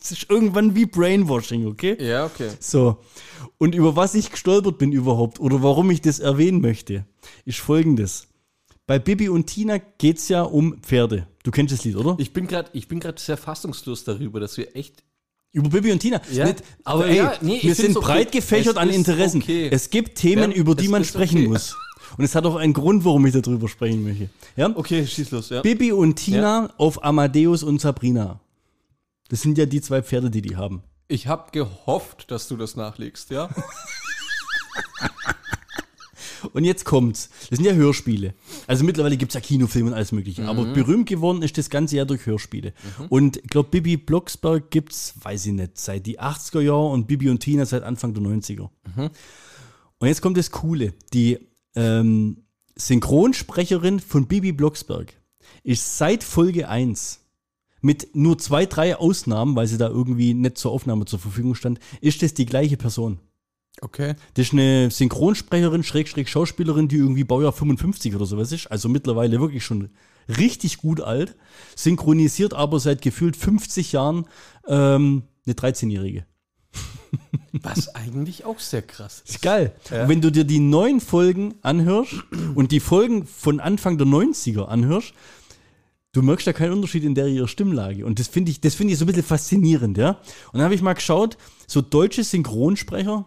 [0.00, 1.96] Das ist irgendwann wie Brainwashing, okay?
[2.00, 2.50] Ja, okay.
[2.60, 2.98] So.
[3.58, 7.04] Und über was ich gestolpert bin überhaupt oder warum ich das erwähnen möchte,
[7.44, 8.26] ist folgendes.
[8.86, 11.26] Bei Bibi und Tina geht es ja um Pferde.
[11.42, 12.16] Du kennst das Lied, oder?
[12.18, 15.02] Ich bin gerade sehr fassungslos darüber, dass wir echt.
[15.52, 16.20] über Bibi und Tina.
[16.30, 18.06] Ja, Nicht, aber ey, ja, nee, wir sind okay.
[18.06, 19.40] breit gefächert Es an Interessen.
[19.40, 19.68] okay.
[19.72, 21.48] Es gibt Themen, Ja, über die man sprechen okay.
[21.48, 21.76] muss.
[22.18, 24.28] Und es hat auch einen Grund, warum ich darüber sprechen möchte.
[24.56, 24.70] Ja?
[24.74, 25.62] Okay, schieß los, ja.
[25.62, 28.40] Bibi und Tina auf Amadeus und Sabrina.
[29.28, 30.82] Das sind ja die zwei Pferde, die die haben.
[31.08, 33.48] Ich habe gehofft, dass du das nachlegst, ja?
[36.52, 37.30] Und jetzt kommt's.
[37.50, 38.34] Das sind ja Hörspiele.
[38.66, 40.46] Also mittlerweile gibt's ja Kinofilme und alles Mögliche.
[40.46, 42.72] Aber berühmt geworden ist das Ganze ja durch Hörspiele.
[43.08, 47.30] Und ich glaube, Bibi Blocksberg gibt's, weiß ich nicht, seit die 80er Jahre und Bibi
[47.30, 48.68] und Tina seit Anfang der 90er.
[49.98, 50.92] Und jetzt kommt das Coole.
[51.12, 51.38] Die
[51.74, 52.44] ähm,
[52.76, 55.14] Synchronsprecherin von Bibi Blocksberg
[55.62, 57.20] ist seit Folge 1
[57.80, 61.78] mit nur zwei, drei Ausnahmen, weil sie da irgendwie nicht zur Aufnahme zur Verfügung stand,
[62.00, 63.18] ist das die gleiche Person.
[63.80, 64.14] Okay.
[64.34, 68.68] Das ist eine Synchronsprecherin, Schrägstrich Schauspielerin, die irgendwie Baujahr 55 oder sowas ist.
[68.68, 69.90] Also mittlerweile wirklich schon
[70.28, 71.36] richtig gut alt.
[71.76, 74.26] Synchronisiert aber seit gefühlt 50 Jahren
[74.66, 76.24] ähm, eine 13-Jährige.
[77.52, 79.36] Was eigentlich auch sehr krass ist.
[79.36, 79.74] Ist geil.
[79.90, 82.14] Und wenn du dir die neuen Folgen anhörst
[82.54, 85.14] und die Folgen von Anfang der 90er anhörst,
[86.12, 88.04] du merkst da keinen Unterschied in der ihrer Stimmlage.
[88.06, 90.10] Und das finde ich, das finde ich so ein bisschen faszinierend, ja.
[90.52, 93.26] Und dann habe ich mal geschaut, so deutsche Synchronsprecher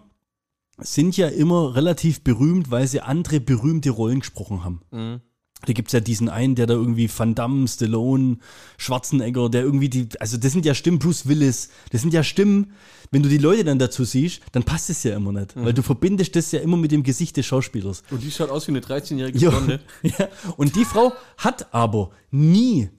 [0.79, 5.21] sind ja immer relativ berühmt, weil sie andere berühmte Rollen gesprochen haben.
[5.65, 8.37] Da gibt's ja diesen einen, der da irgendwie Van Damme, Stallone,
[8.77, 12.73] Schwarzenegger, der irgendwie die, also das sind ja Stimmen, Bruce Willis, das sind ja Stimmen,
[13.09, 15.81] wenn du die Leute dann dazu siehst, dann passt es ja immer nicht, weil du
[15.81, 18.03] verbindest das ja immer mit dem Gesicht des Schauspielers.
[18.11, 19.79] Und die schaut aus wie eine 13-jährige Ja, Blonde.
[20.03, 20.27] ja.
[20.57, 22.89] Und die Frau hat aber nie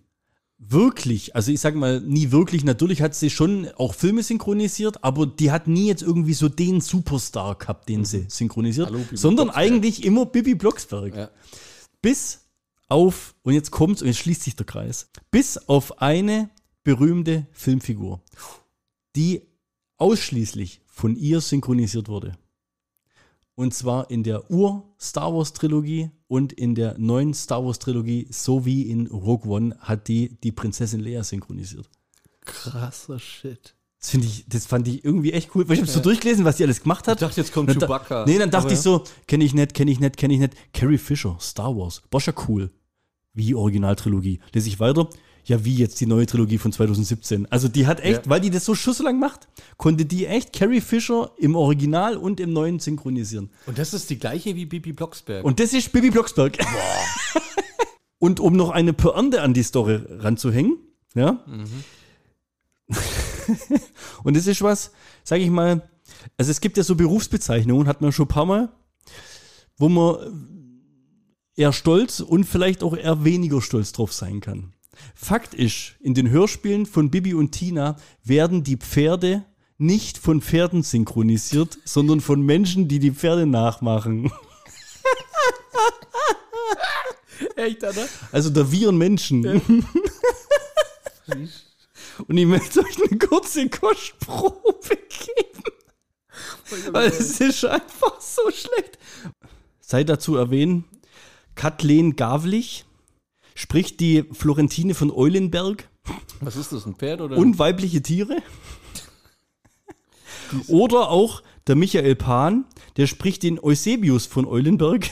[0.59, 5.26] wirklich, also ich sag mal, nie wirklich, natürlich hat sie schon auch Filme synchronisiert, aber
[5.26, 10.04] die hat nie jetzt irgendwie so den Superstar gehabt, den sie synchronisiert, Hallo, sondern eigentlich
[10.04, 11.14] immer Bibi Blocksberg.
[11.14, 11.30] Ja.
[12.02, 12.40] Bis
[12.88, 16.50] auf, und jetzt kommt's und jetzt schließt sich der Kreis, bis auf eine
[16.82, 18.20] berühmte Filmfigur,
[19.14, 19.42] die
[19.96, 22.36] ausschließlich von ihr synchronisiert wurde.
[23.59, 29.50] Und zwar in der Ur-Star Wars-Trilogie und in der neuen Star Wars-Trilogie sowie in Rogue
[29.50, 31.90] One hat die die Prinzessin Leia synchronisiert.
[32.42, 33.74] Krasser Shit.
[33.98, 35.68] Das, ich, das fand ich irgendwie echt cool.
[35.68, 37.20] Weil ich habe so durchgelesen, was die alles gemacht hat.
[37.20, 38.26] Ich dachte, jetzt kommt Dann da- Chewbacca.
[38.26, 40.54] Nee, dann dachte Aber ich so, kenne ich nicht, kenne ich nicht, kenne ich nicht.
[40.72, 42.00] Carrie Fisher, Star Wars.
[42.14, 42.70] Ja cool.
[43.32, 44.38] Wie Originaltrilogie.
[44.52, 45.09] Lese ich weiter.
[45.45, 47.51] Ja, wie jetzt die neue Trilogie von 2017.
[47.51, 48.30] Also die hat echt, Ja.
[48.30, 52.53] weil die das so schusselang macht, konnte die echt Carrie Fisher im Original und im
[52.53, 53.51] neuen synchronisieren.
[53.66, 55.45] Und das ist die gleiche wie Bibi Blocksberg.
[55.45, 56.59] Und das ist Bibi Blocksberg.
[58.18, 60.76] und um noch eine Pointe an die Story ranzuhängen,
[61.14, 61.43] ja.
[64.24, 64.93] und das ist was,
[65.24, 65.89] sage ich mal,
[66.36, 68.68] also es gibt ja so Berufsbezeichnungen, hat man schon ein paar Mal,
[69.76, 70.78] wo man
[71.57, 74.72] eher stolz und vielleicht auch eher weniger stolz drauf sein kann.
[75.14, 79.45] Fakt ist, in den Hörspielen von Bibi und Tina werden die Pferde
[79.76, 84.32] nicht von Pferden synchronisiert, sondern von Menschen, die die Pferde nachmachen.
[87.57, 88.07] Echt, Alter?
[88.32, 89.62] Also da wir Menschen.
[92.26, 95.62] Und ich möchte euch eine kurze Kostprobe geben.
[96.93, 98.99] Weil es ist einfach so schlecht.
[99.80, 100.84] Sei dazu erwähnen,
[101.55, 102.84] Kathleen Gavlich
[103.59, 105.88] spricht die Florentine von Eulenberg
[106.40, 107.36] Was ist das, ein Pferd oder?
[107.36, 108.40] und weibliche Tiere.
[110.68, 112.64] Oder auch der Michael Pan,
[112.96, 115.11] der spricht den Eusebius von Eulenberg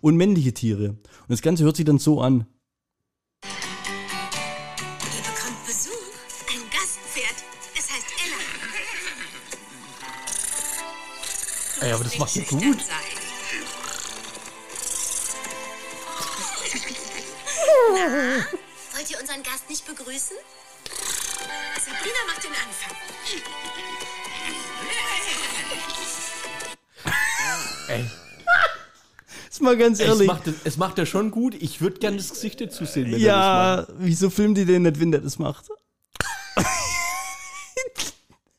[0.00, 0.88] und männliche Tiere.
[0.90, 2.46] Und das Ganze hört sich dann so an.
[3.44, 5.92] Ihr bekommt Besuch.
[6.50, 7.44] Ein Gastpferd.
[7.78, 8.06] Es heißt
[11.80, 11.86] Ella.
[11.86, 12.80] Ey, aber das macht Schüchtern gut.
[12.82, 13.05] sein.
[19.26, 20.36] Unseren Gast nicht begrüßen?
[21.84, 22.96] Sabrina macht den Anfang.
[27.88, 28.04] Ey,
[29.50, 30.26] Ist mal ganz es ehrlich.
[30.28, 31.54] macht, es macht er schon gut.
[31.56, 35.00] Ich würde gerne das Gesicht dazu sehen, wenn er Ja, wieso filmt die denn nicht,
[35.00, 35.64] wenn der das macht?
[36.54, 38.14] das macht.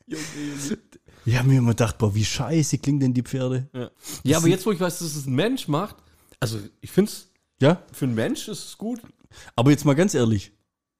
[0.06, 0.78] Junge, Junge.
[1.24, 3.68] Ich habe mir immer gedacht, boah, wie scheiße klingen denn die Pferde?
[3.74, 3.90] Ja.
[4.22, 5.96] ja, aber jetzt, wo ich weiß, dass es ein Mensch macht,
[6.40, 7.28] also ich finde es,
[7.60, 7.82] Ja?
[7.92, 9.00] für einen Mensch ist es gut.
[9.56, 10.52] Aber jetzt mal ganz ehrlich.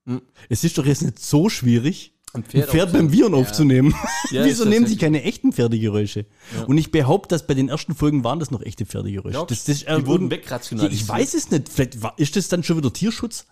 [0.08, 0.22] Hm.
[0.48, 3.12] Es ist doch jetzt nicht so schwierig, Ein ein Pferd, beim.
[3.12, 3.38] Viren Ja.
[3.38, 3.94] aufzunehmen.
[4.30, 6.26] Ja, Wieso nehmen sie keine echten Pferdegeräusche?
[6.66, 9.44] Und ich behaupte, dass bei den ersten Folgen waren das noch echte Pferdegeräusche.
[9.48, 9.96] Das, das, du?
[10.00, 11.02] Die wurden wegrationalisiert.
[11.02, 11.68] Ich weiß es nicht.
[11.68, 13.46] Vielleicht ist das dann schon wieder Tierschutz?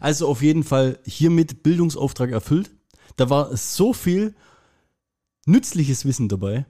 [0.00, 2.70] Also auf jeden Fall hiermit Bildungsauftrag erfüllt.
[3.16, 4.34] Da war so viel
[5.46, 6.66] nützliches Wissen dabei,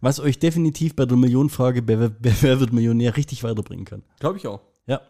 [0.00, 4.02] was euch definitiv bei der Millionenfrage, wer, wer, wer wird Millionär, richtig weiterbringen kann.
[4.20, 4.60] Glaube ich auch.
[4.86, 5.00] Ja.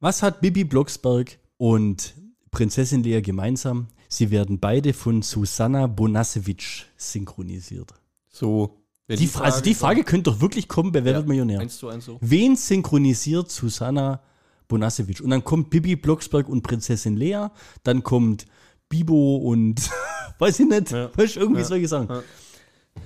[0.00, 2.14] Was hat Bibi Blocksberg und
[2.50, 3.88] Prinzessin Lea gemeinsam?
[4.08, 7.92] Sie werden beide von Susanna Bonasewitsch synchronisiert.
[8.30, 8.78] So.
[9.06, 11.60] wenn Die, Fra- also die Frage könnte doch wirklich kommen bei Wer Ja, wird Millionär?
[11.60, 12.16] Eins zu eins so.
[12.22, 14.22] Wen synchronisiert Susanna
[14.68, 15.20] Bonasewitsch?
[15.20, 17.48] Und dann kommt Bibi Blocksberg und Prinzessin Lea,
[17.84, 18.46] dann kommt
[18.88, 19.88] Bibo und
[20.38, 21.10] weiß ich nicht, Ja.
[21.16, 21.66] weißt du, irgendwie Ja.
[21.66, 22.08] solche Sachen.
[22.08, 22.22] Ja.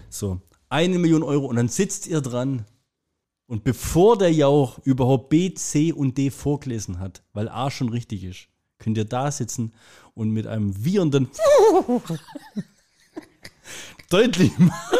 [0.09, 2.65] So, eine Million Euro und dann sitzt ihr dran
[3.47, 8.25] und bevor der Jauch überhaupt B, C und D vorgelesen hat, weil A schon richtig
[8.25, 9.73] ist, könnt ihr da sitzen
[10.15, 11.29] und mit einem wiehernden
[14.11, 14.99] deutlich machen,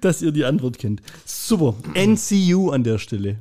[0.00, 1.02] dass ihr die Antwort kennt.
[1.24, 1.74] Super.
[1.94, 3.38] NCU an der Stelle.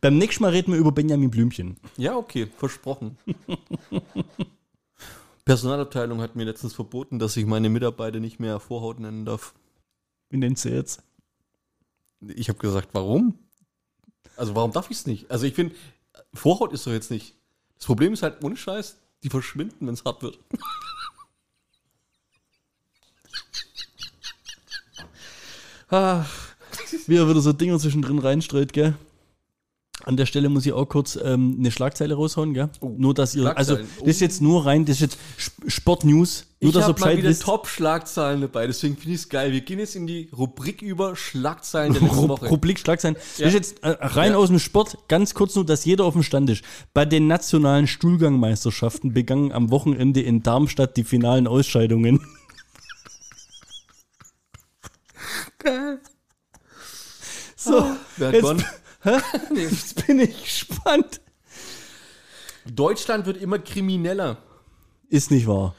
[0.00, 1.76] Beim nächsten Mal reden wir über Benjamin Blümchen.
[1.96, 3.18] Ja, okay, versprochen.
[5.44, 9.54] Personalabteilung hat mir letztens verboten, dass ich meine Mitarbeiter nicht mehr Vorhaut nennen darf.
[10.38, 11.02] Nennt sie jetzt?
[12.26, 13.38] Ich habe gesagt, warum?
[14.36, 15.30] Also warum darf ich es nicht?
[15.30, 15.74] Also ich finde,
[16.32, 17.34] Vorhaut ist doch jetzt nicht.
[17.76, 20.38] Das Problem ist halt ohne Scheiß, die verschwinden, wenn es hart wird.
[25.88, 26.28] Ach,
[27.06, 28.96] wie er wieder so Dinger zwischendrin reinstreut, gell?
[30.06, 32.68] An der Stelle muss ich auch kurz ähm, eine Schlagzeile raushauen, gell?
[32.82, 36.68] nur, dass ihr, also, das ist jetzt nur rein, das ist jetzt Sp- Sportnews, nur,
[36.68, 37.38] ich dass ihr habe mal wieder.
[37.38, 39.52] Top-Schlagzeilen dabei, deswegen finde ich es geil.
[39.52, 42.48] Wir gehen jetzt in die Rubrik über Schlagzeilen der letzten Woche.
[42.50, 43.16] Rubrik Schlagzeilen.
[43.38, 43.46] Ja.
[43.46, 44.36] Das ist jetzt äh, rein Ja.
[44.38, 46.62] aus dem Sport, ganz kurz nur, dass jeder auf dem Stand ist.
[46.92, 52.20] Bei den nationalen Stuhlgangmeisterschaften begangen am Wochenende in Darmstadt die finalen Ausscheidungen.
[57.56, 57.86] so,
[58.16, 58.64] Wer hat jetzt?
[59.54, 61.20] jetzt bin ich gespannt.
[62.66, 64.38] Deutschland wird immer krimineller.
[65.08, 65.74] Ist nicht wahr.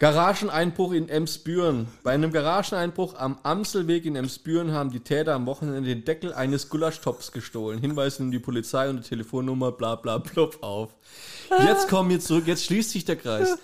[0.00, 1.86] Garageneinbruch in Emsbüren.
[2.02, 6.70] Bei einem Garageneinbruch am Amselweg in Emsbüren haben die Täter am Wochenende den Deckel eines
[6.70, 7.78] Gulaschtopfs gestohlen.
[7.78, 10.94] Hinweise in die Polizei und die Telefonnummer, bla bla blub auf.
[11.66, 13.58] Jetzt kommen wir zurück, jetzt schließt sich der Kreis.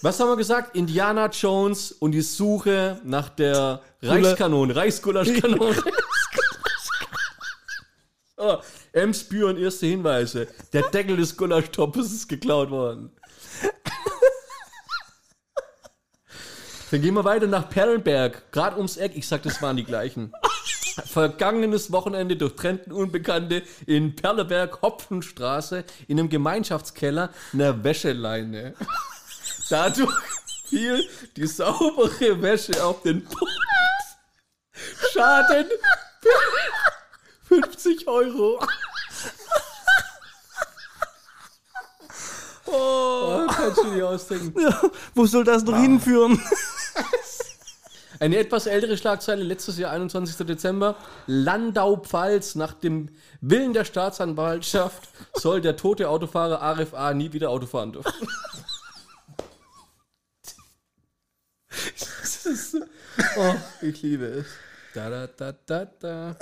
[0.00, 0.76] Was haben wir gesagt?
[0.76, 5.76] Indiana Jones und die Suche nach der Reichskanone, Reichsgulaschkanone.
[8.42, 8.62] so,
[8.92, 10.48] Emsbüren, erste Hinweise.
[10.72, 13.10] Der Deckel des Gulaschtopfes ist geklaut worden.
[16.90, 19.12] Dann gehen wir weiter nach Perlenberg, gerade ums Eck.
[19.14, 20.32] Ich sag, das waren die gleichen.
[21.06, 28.74] Vergangenes Wochenende durchtrennten Unbekannte in Perleberg, Hopfenstraße, in einem Gemeinschaftskeller, einer Wäscheleine.
[29.70, 30.12] Dadurch
[30.66, 33.46] fiel die saubere Wäsche auf den Boden.
[35.12, 35.66] Schaden
[37.52, 38.58] 50 Euro.
[42.64, 44.58] Oh, kannst du dir ausdenken.
[44.58, 44.80] Ja,
[45.14, 46.40] wo soll das noch hinführen?
[48.20, 50.46] Eine etwas ältere Schlagzeile, letztes Jahr, 21.
[50.46, 50.96] Dezember.
[51.26, 57.12] Landau-Pfalz, nach dem Willen der Staatsanwaltschaft soll der tote Autofahrer Arif A.
[57.12, 58.12] nie wieder Auto fahren dürfen.
[63.36, 64.46] Oh, ich liebe es.
[64.94, 66.36] Da, da, da, da, da.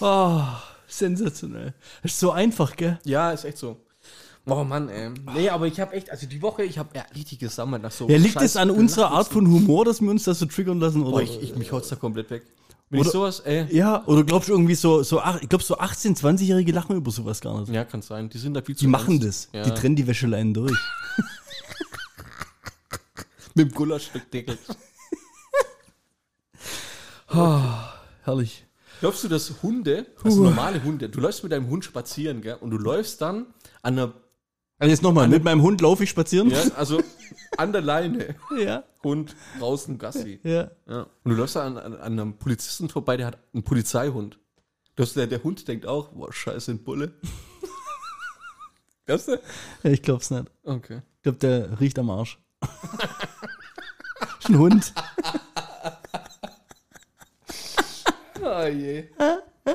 [0.00, 0.42] Oh,
[0.86, 1.74] sensationell.
[2.02, 2.98] Ist so einfach, gell?
[3.04, 3.80] Ja, ist echt so.
[4.46, 5.10] Oh Mann, ey.
[5.34, 8.06] Nee, aber ich habe echt, also die Woche, ich habe ja, richtig gesammelt nach so.
[8.08, 11.02] Ja, liegt es an unserer Art von Humor, dass wir uns das so triggern lassen?
[11.02, 11.12] Oder?
[11.12, 12.42] Boah, ich, ich, mich haut's da komplett weg.
[12.90, 13.66] Wenn Oder- ich sowas, ey.
[13.74, 17.10] ja, oder glaubst du irgendwie so, so ach, ich glaube so 18-, 20-Jährige lachen über
[17.10, 17.72] sowas gar nicht.
[17.72, 18.28] Ja, kann sein.
[18.28, 19.48] Die sind da viel zu Die machen das.
[19.54, 19.62] Ja.
[19.62, 20.78] Die trennen die Wäscheleinen durch.
[23.54, 24.58] Mit dem Gulaschdeckel.
[27.28, 28.66] Herrlich.
[29.00, 32.56] Glaubst du, dass Hunde, also normale Hunde, du läufst mit deinem Hund spazieren, gell?
[32.60, 33.46] Und du läufst dann
[33.82, 34.12] an der,
[34.78, 36.50] Also jetzt nochmal, mit meinem Hund laufe ich spazieren.
[36.50, 37.02] ja, also
[37.58, 38.36] an der Leine.
[38.58, 38.84] ja.
[39.02, 40.40] Hund draußen Gassi.
[40.44, 40.70] ja.
[40.88, 41.02] Ja.
[41.24, 44.38] Und du läufst an, an, an einem Polizisten vorbei, der hat einen Polizeihund.
[44.96, 47.14] Das, der, der Hund denkt auch, boah, scheiße, ein Bulle.
[49.06, 49.40] Glaubst du?
[49.82, 50.50] Ja, Ich glaub's nicht.
[50.62, 51.02] Okay.
[51.16, 52.38] Ich glaube, der riecht am Arsch.
[54.38, 54.94] ist ein Hund.
[58.44, 59.04] Oh je.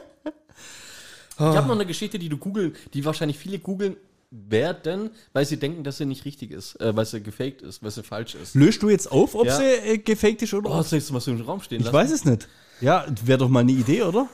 [1.41, 3.95] Ich habe noch eine Geschichte, die du googeln, die wahrscheinlich viele googeln
[4.29, 7.91] werden, weil sie denken, dass sie nicht richtig ist, äh, weil sie gefaked ist, weil
[7.91, 8.55] sie falsch ist.
[8.55, 9.55] Löst du jetzt auf, ob Ja.
[9.55, 11.85] sie äh, gefaked ist oder Oh, soll ich das mal so im Raum stehen Ich
[11.85, 11.95] lassen?
[11.95, 12.49] weiß es nicht.
[12.81, 14.27] Ja, wäre doch mal eine Idee, oder?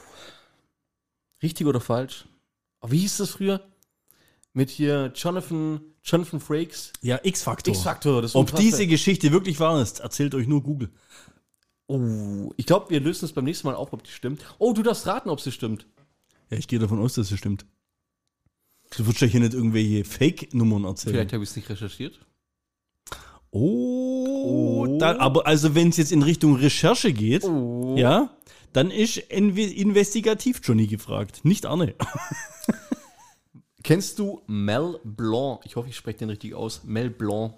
[1.44, 2.26] Richtig oder falsch?
[2.82, 3.62] Oh, wie hieß das früher?
[4.54, 6.92] Mit hier Jonathan, Jonathan Frakes.
[7.02, 8.22] Ja, X-Faktor.
[8.24, 8.62] Das ist Ob unfassbar.
[8.62, 10.90] diese Geschichte wirklich wahr ist, erzählt euch nur Google.
[11.88, 14.42] Oh, ich glaube, wir lösen es beim nächsten Mal auch, ob die stimmt.
[14.58, 15.86] Oh, du darfst raten, ob sie stimmt.
[16.50, 17.66] Ja, ich gehe davon aus, dass es stimmt.
[18.98, 21.14] Du würdest ja hier nicht irgendwelche Fake-Nummern erzählen.
[21.16, 22.20] Vielleicht habe ich es nicht recherchiert.
[23.52, 27.96] Oh, Da, aber also wenn es jetzt in Richtung Recherche geht, Oh.
[27.98, 28.30] ja,
[28.74, 31.96] dann ist Inve investigativ Johnny gefragt, nicht Arne.
[33.84, 35.62] Kennst du Mel Blanc?
[35.64, 36.84] Ich hoffe, ich spreche den richtig aus.
[36.84, 37.54] Mel Blanc.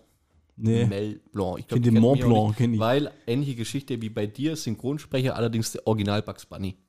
[0.57, 0.85] Nee.
[0.85, 1.59] Mel Blanc.
[1.59, 2.79] Ich die den Mont Blanc, nicht, kenn ich.
[2.79, 6.75] Weil ähnliche Geschichte wie bei dir, Synchronsprecher, allerdings der Original Bugs Bunny.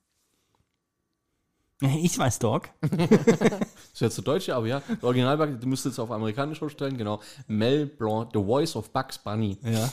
[1.81, 2.71] Ich weiß, Dog.
[2.81, 2.91] Das
[3.93, 6.97] ist jetzt der Deutsche, aber ja, der Original Bugs, du müsstest es auf amerikanisch vorstellen,
[6.97, 7.21] genau.
[7.47, 9.59] Mel Blanc, The Voice of Bugs Bunny.
[9.63, 9.93] Ja.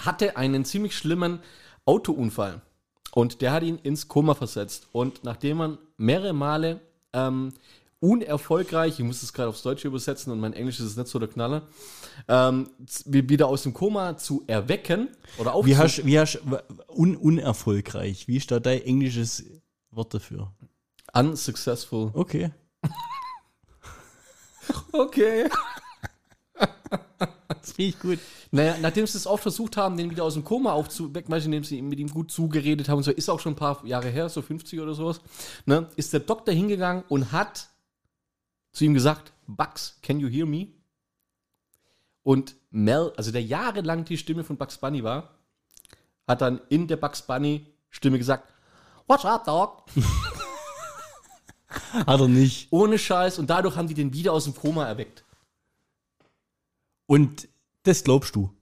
[0.00, 1.40] hatte einen ziemlich schlimmen
[1.84, 2.62] Autounfall
[3.12, 4.88] und der hat ihn ins Koma versetzt.
[4.92, 6.80] Und nachdem man mehrere Male
[7.12, 7.52] ähm,
[8.00, 11.28] unerfolgreich, ich muss es gerade aufs Deutsche übersetzen und mein Englisch ist nicht so der
[11.28, 11.62] Knaller,
[12.28, 12.70] ähm,
[13.04, 16.40] wieder aus dem Koma zu erwecken oder Wie aufzu hast wie hast
[16.88, 18.28] un, unerfolgreich?
[18.28, 19.44] Wie ist da dein englisches
[19.90, 20.52] Wort dafür?
[21.12, 22.10] unsuccessful.
[22.14, 22.52] Okay.
[24.92, 25.48] Okay.
[27.48, 28.18] Das finde ich gut.
[28.50, 31.64] Naja, nachdem sie es oft versucht haben, den wieder aus dem Koma aufzuwecken, du, indem
[31.64, 34.28] sie mit ihm gut zugeredet haben, und so ist auch schon ein paar Jahre her,
[34.28, 35.20] so 50 oder sowas,
[35.64, 37.68] ne, ist der Doktor hingegangen und hat
[38.72, 40.68] zu ihm gesagt, Bugs, can you hear me?
[42.22, 45.38] Und Mel, also der jahrelang die Stimme von Bugs Bunny war,
[46.26, 48.52] hat dann in der Bugs Bunny Stimme gesagt,
[49.08, 49.84] What's up, dog?
[51.68, 52.68] Hat er nicht.
[52.70, 53.38] Ohne Scheiß.
[53.38, 55.24] Und dadurch haben die den wieder aus dem Koma erweckt.
[57.06, 57.48] Und
[57.84, 58.54] das glaubst du.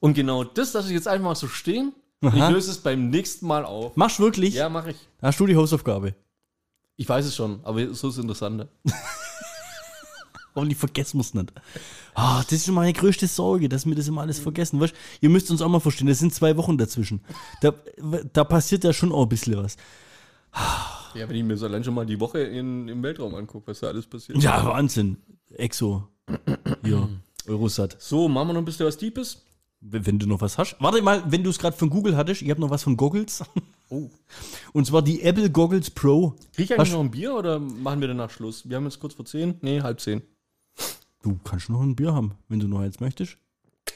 [0.00, 1.94] Und genau das lasse ich jetzt einfach mal so stehen.
[2.20, 2.48] Und ich Aha.
[2.50, 3.96] löse es beim nächsten Mal auf.
[3.96, 4.54] Machst wirklich?
[4.54, 4.96] Ja, mache ich.
[5.22, 6.16] Hast du die Hausaufgabe?
[6.98, 8.68] Ich weiß es schon, aber so ist es interessanter.
[10.54, 11.52] Hoffentlich vergessen wir es nicht.
[12.14, 14.80] Ah, das ist schon meine größte Sorge, dass wir das immer alles vergessen.
[14.80, 17.20] Weißt, ihr müsst uns auch mal verstehen, das sind zwei Wochen dazwischen.
[17.60, 17.72] Da,
[18.32, 19.76] da passiert ja schon auch ein bisschen was.
[21.14, 23.78] Ja, wenn ich mir so allein schon mal die Woche in, im Weltraum angucke, was
[23.78, 24.42] da alles passiert.
[24.42, 25.18] Ja, Wahnsinn.
[25.50, 26.08] Exo.
[26.82, 27.08] Hier,
[27.46, 27.96] Eurosat.
[28.00, 29.44] So, machen wir noch ein bisschen was Deepes.
[29.80, 30.74] Wenn wenn du noch was hast.
[30.80, 33.44] Warte mal, wenn du es gerade von Google hattest, ich habe noch was von Goggles.
[33.90, 34.10] Oh.
[34.72, 36.34] Und zwar die Apple Goggles Pro.
[36.54, 38.68] Krieg ich Hast- eigentlich noch ein Bier oder machen wir danach Schluss?
[38.68, 39.54] Wir haben jetzt kurz vor 10.
[39.62, 40.22] Nee, halb 10.
[41.22, 43.36] Du kannst noch ein Bier haben, wenn du noch eins möchtest.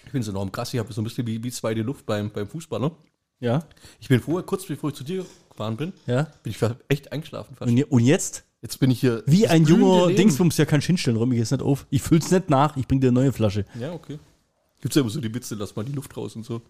[0.07, 0.73] Ich bin so enorm krass.
[0.75, 2.91] Ich habe so ein bisschen wie, wie zweite Luft beim, beim Fußballer.
[3.41, 3.65] Ja.
[4.01, 6.25] Ich bin vorher, kurz bevor ich zu dir gefahren bin, Ja.
[6.43, 7.71] bin ich echt eingeschlafen fast.
[7.71, 8.45] Und, und jetzt?
[8.63, 9.23] Jetzt bin ich hier.
[9.27, 10.09] Wie ein junger.
[10.13, 11.87] Dingsbums, ja kannst hinstellen, räum ich jetzt nicht auf.
[11.91, 13.65] Ich füll's nicht nach, ich bring dir eine neue Flasche.
[13.79, 14.19] Ja, okay.
[14.81, 16.63] Gibt's ja immer so die Witze, lass mal die Luft raus und so.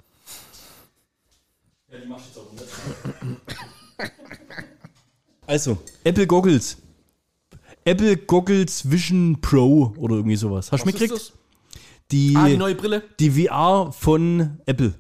[5.47, 6.79] Also, Apple Goggles.
[7.85, 10.73] Apple Goggles Vision Pro oder irgendwie sowas.
[10.73, 11.13] Hast du mitgekriegt?
[11.13, 11.33] das?
[12.11, 13.03] Die, Ah, die neue Brille.
[13.19, 14.95] die VR von Apple.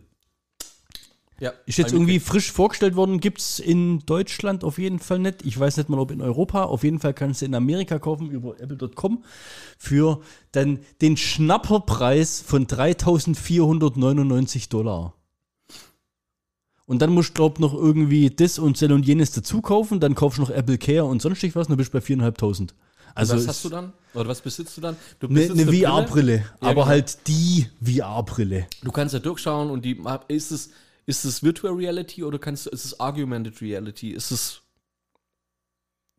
[1.40, 1.52] Ja.
[1.66, 5.44] Ist jetzt irgendwie frisch vorgestellt worden, gibt's in Deutschland auf jeden Fall nicht.
[5.44, 6.64] Ich weiß nicht mal, ob in Europa.
[6.64, 9.24] Auf jeden Fall kannst du in Amerika kaufen über apple.com
[9.78, 10.20] für
[10.52, 15.14] dann den Schnapperpreis von 3499 Dollar.
[16.86, 20.00] Und dann musst du, glaub noch irgendwie das und Cell und jenes dazu kaufen.
[20.00, 21.66] Dann kaufst du noch Apple Care und sonstig was.
[21.66, 22.70] Und dann bist du bei 4.500.
[23.14, 23.92] Also was hast du dann?
[24.14, 24.96] Oder was besitzt du dann?
[25.20, 25.86] Du Eine, eine Brille.
[25.86, 26.86] VR-Brille, Ja, aber genau.
[26.86, 28.66] halt die VR-Brille.
[28.82, 30.70] Du kannst ja durchschauen und die ist es
[31.04, 34.10] ist es Virtual Reality oder kannst du ist es Argumented Reality?
[34.10, 34.61] Ist es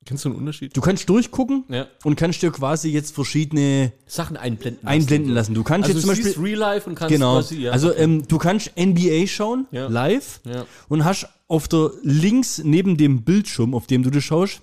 [0.05, 0.75] Kennst du einen Unterschied?
[0.75, 1.87] Du kannst durchgucken Ja.
[2.03, 5.53] und kannst dir quasi jetzt verschiedene Sachen einblenden einblenden lassen.
[5.53, 7.35] Du kannst Also jetzt zum du Beispiel siehst Real Life und kannst genau.
[7.35, 7.71] quasi ja.
[7.71, 9.87] Also ähm, du kannst NBA schauen Ja.
[9.87, 10.41] live
[10.89, 14.61] und hast auf der links neben dem Bildschirm, auf dem du das schaust,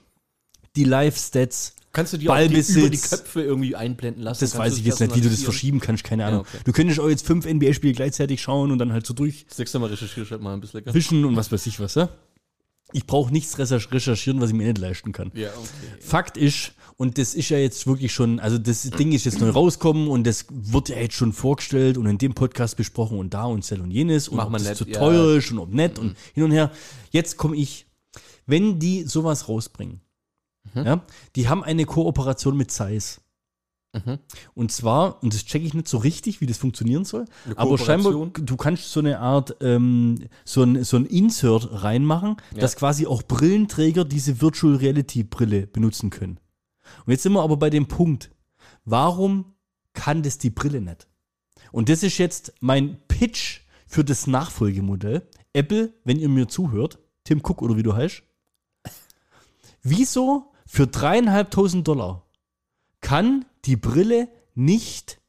[0.76, 1.74] die Live-Stats.
[1.92, 2.44] Kannst du die auch die,
[2.78, 4.44] über die Köpfe irgendwie einblenden lassen?
[4.44, 6.40] Das Kannst weiß ich jetzt nicht, wie du das verschieben kannst, keine Ahnung.
[6.42, 6.58] okay.
[6.64, 9.78] Du könntest auch jetzt fünf NBA-Spiele gleichzeitig schauen und dann halt so durchwischen Das nächste
[9.80, 10.84] Mal recherchierst halt mal ein bisschen.
[10.84, 11.26] Lecker.
[11.26, 12.08] und was weiß ich was, ja?
[12.92, 15.30] Ich brauche nichts recher- recherchieren, was ich mir nicht leisten kann.
[15.34, 16.00] Ja, okay.
[16.00, 19.50] Fakt ist, und das ist ja jetzt wirklich schon, also das Ding ist jetzt neu
[19.50, 23.44] rausgekommen und das wird ja jetzt schon vorgestellt und in dem Podcast besprochen und da
[23.44, 24.98] und Zell und jenes und Mach ob das nett, zu ja.
[24.98, 26.70] teuer ist und ob nett und hin und her.
[27.10, 27.86] Jetzt komme ich,
[28.46, 30.00] wenn die sowas rausbringen,
[30.74, 30.84] Mhm.
[30.84, 31.02] ja,
[31.36, 33.20] die haben eine Kooperation mit Zeiss.
[33.92, 34.18] Mhm.
[34.54, 37.24] Und zwar, und das checke ich nicht so richtig, wie das funktionieren soll,
[37.56, 42.60] aber scheinbar, du kannst so eine Art, ähm, so ein, so ein Insert reinmachen, Ja.
[42.60, 46.38] dass quasi auch Brillenträger diese Virtual Reality Brille benutzen können.
[47.04, 48.30] Und jetzt sind wir aber bei dem Punkt,
[48.84, 49.54] warum
[49.92, 51.08] kann das die Brille nicht?
[51.72, 55.28] Und das ist jetzt mein Pitch für das Nachfolgemodell.
[55.52, 58.22] Apple, wenn ihr mir zuhört, Tim Cook oder wie du heißt,
[59.82, 62.24] wieso für dreieinhalbtausend Dollar
[63.00, 65.20] kann die Brille nicht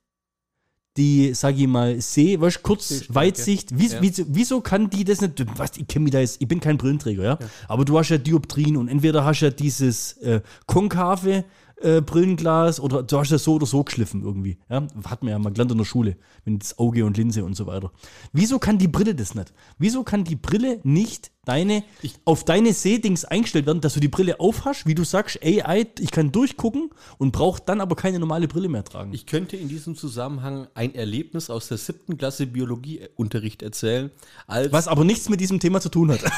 [0.98, 3.06] die, sag ich mal, Seh, weißt, kurz.
[3.08, 4.02] Weitsicht, wie, Ja.
[4.02, 6.78] wieso, wieso kann die das nicht, was, ich kenne mich da jetzt, ich bin kein
[6.78, 7.40] Brillenträger, ja?
[7.70, 11.46] aber du hast ja Dioptrien und entweder hast du ja dieses äh, konkave
[11.84, 14.86] äh, Brillenglas oder du hast ja so oder so geschliffen irgendwie, ja?
[15.06, 17.68] Hat man ja mal gelernt in der Schule, mit das Auge und Linse und so
[17.68, 17.92] weiter.
[18.34, 19.54] Wieso kann die Brille das nicht?
[19.78, 21.84] Wieso kann die Brille nicht deine,
[22.26, 26.12] auf deine Sehdings eingestellt werden, dass du die Brille aufhast, wie du sagst, AI, ich
[26.12, 29.14] kann durchgucken und brauche dann aber keine normale Brille mehr tragen.
[29.14, 34.12] Ich könnte in diesem Zusammenhang ein Erlebnis aus der siebten Klasse Biologieunterricht erzählen.
[34.48, 36.22] Was aber nichts mit diesem Thema zu tun hat.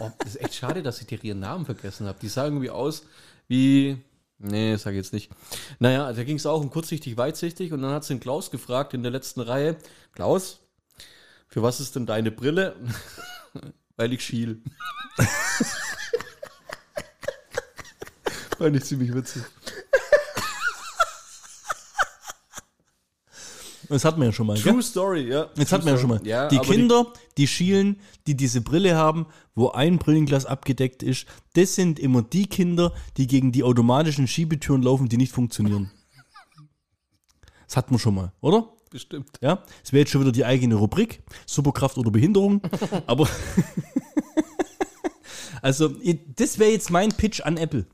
[0.00, 2.18] Oh, das ist echt schade, dass ich dir ihren Namen vergessen habe.
[2.20, 3.04] Die sahen irgendwie aus
[3.48, 3.98] wie.
[4.38, 5.30] Nee, sag ich jetzt nicht.
[5.78, 8.92] Naja, da ging es auch um kurzsichtig, weitsichtig und dann hat sie den Klaus gefragt
[8.92, 9.76] in der letzten Reihe:
[10.12, 10.60] Klaus,
[11.48, 12.76] für was ist denn deine Brille?
[13.96, 14.62] Weil ich schiel.
[18.58, 19.42] Fand ich ziemlich witzig.
[23.88, 24.56] Das hatten wir ja schon mal.
[24.58, 24.72] Gell?
[24.72, 25.48] True Story, ja.
[25.56, 26.20] Jetzt True hatten wir ja schon mal.
[26.24, 31.74] Ja, die Kinder, die schielen, die diese Brille haben, wo ein Brillenglas abgedeckt ist, das
[31.74, 35.90] sind immer die Kinder, die gegen die automatischen Schiebetüren laufen, die nicht funktionieren.
[37.66, 38.72] Das hatten wir schon mal, oder?
[38.90, 39.38] Bestimmt.
[39.40, 42.62] Ja, es wäre jetzt schon wieder die eigene Rubrik, Superkraft oder Behinderung,
[43.06, 43.28] aber
[45.60, 45.88] also
[46.36, 47.86] das wäre jetzt mein Pitch an Apple.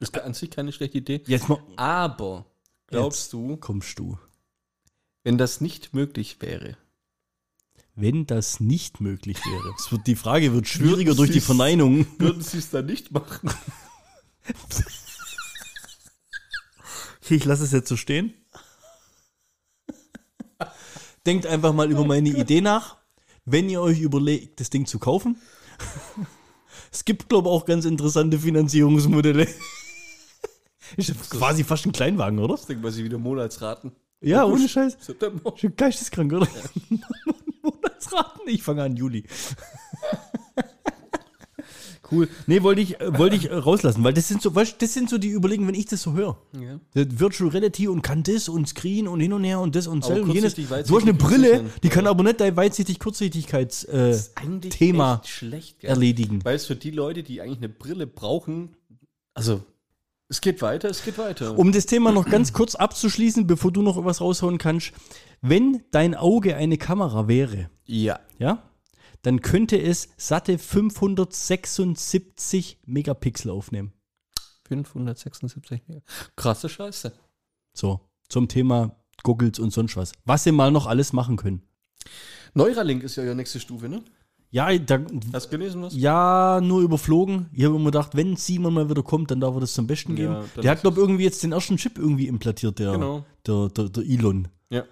[0.00, 1.22] Ist an sich keine schlechte Idee.
[1.26, 2.46] Jetzt mal Aber
[2.86, 4.18] glaubst Jetzt du, kommst du.
[5.24, 6.76] Wenn das nicht möglich wäre,
[7.96, 9.74] Wenn das nicht möglich wäre.
[9.78, 12.06] Es wird, die Frage wird schwieriger Würden durch die Verneinung.
[12.18, 13.50] würden sie es dann nicht machen?
[17.22, 18.34] Okay, ich lasse es jetzt so stehen.
[21.26, 22.98] Denkt einfach mal über meine Idee nach,
[23.44, 25.40] wenn ihr euch überlegt, das Ding zu kaufen.
[26.92, 29.48] Es gibt, glaube ich, auch ganz interessante Finanzierungsmodelle.
[30.96, 32.54] Ist ja quasi fast ein Kleinwagen, oder?
[32.54, 33.92] Ich denke mal, sie wieder Monatsraten.
[34.24, 34.96] Ja, ohne Scheiß.
[35.00, 35.54] September.
[35.56, 36.48] Schon geisteskrank, oder?
[37.62, 38.42] Monatsraten.
[38.46, 39.24] Ich fange an Juli.
[42.10, 42.28] cool.
[42.46, 45.10] Nee, wollte ich, äh, wollte ich äh, rauslassen, weil das sind so, weißt, das sind
[45.10, 46.38] so die Überlegungen, wenn ich das so höre.
[46.52, 46.80] Ja.
[46.94, 50.12] Virtual Reality und kann das und Screen und hin und her und das und so
[50.12, 50.54] und jenes.
[50.54, 51.92] Du hast eine Brille, die ja.
[51.92, 54.18] kann aber nicht dein weitsichtig kurzsichtigkeits äh,
[55.24, 56.44] schlecht, erledigen.
[56.44, 58.76] Weil es für die Leute, die eigentlich eine Brille brauchen,
[59.34, 59.62] also
[60.34, 61.56] es geht weiter, es geht weiter.
[61.56, 64.90] Um das Thema noch ganz kurz abzuschließen, bevor du noch was raushauen kannst.
[65.40, 68.18] Wenn dein Auge eine Kamera wäre, ja.
[68.38, 68.68] ja,
[69.22, 73.92] dann könnte es satte 576 Megapixel aufnehmen.
[74.66, 76.00] 576 Mega.
[76.34, 77.12] Krasse Scheiße.
[77.72, 80.10] So, zum Thema Goggles und sonst was.
[80.24, 81.62] Was sie mal noch alles machen können.
[82.54, 84.02] Neuralink ist ja die nächste Stufe, ne?
[84.54, 85.00] Ja, da,
[85.32, 85.96] Hast du gelesen was?
[85.96, 87.46] ja, nur überflogen.
[87.52, 90.14] Ich habe immer gedacht, wenn Simon mal wieder kommt, dann darf er das zum Besten
[90.14, 90.32] geben.
[90.32, 93.24] Ja, der hat, glaube ich, irgendwie jetzt den ersten Chip irgendwie implantiert, der, Genau.
[93.44, 94.46] der, der, der Elon.
[94.70, 94.84] Ja.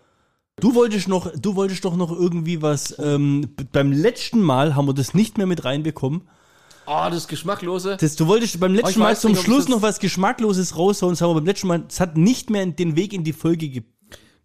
[0.57, 2.99] Du wolltest noch, du wolltest doch noch irgendwie was.
[2.99, 6.23] Ähm, beim letzten Mal haben wir das nicht mehr mit reinbekommen.
[6.85, 7.97] Ah, das Geschmacklose.
[8.01, 11.13] Das, du wolltest beim letzten ich Mal zum nicht, Schluss noch was Geschmackloses raushauen.
[11.13, 11.85] Das haben wir beim letzten Mal.
[11.89, 13.85] Es hat nicht mehr den Weg in die Folge ge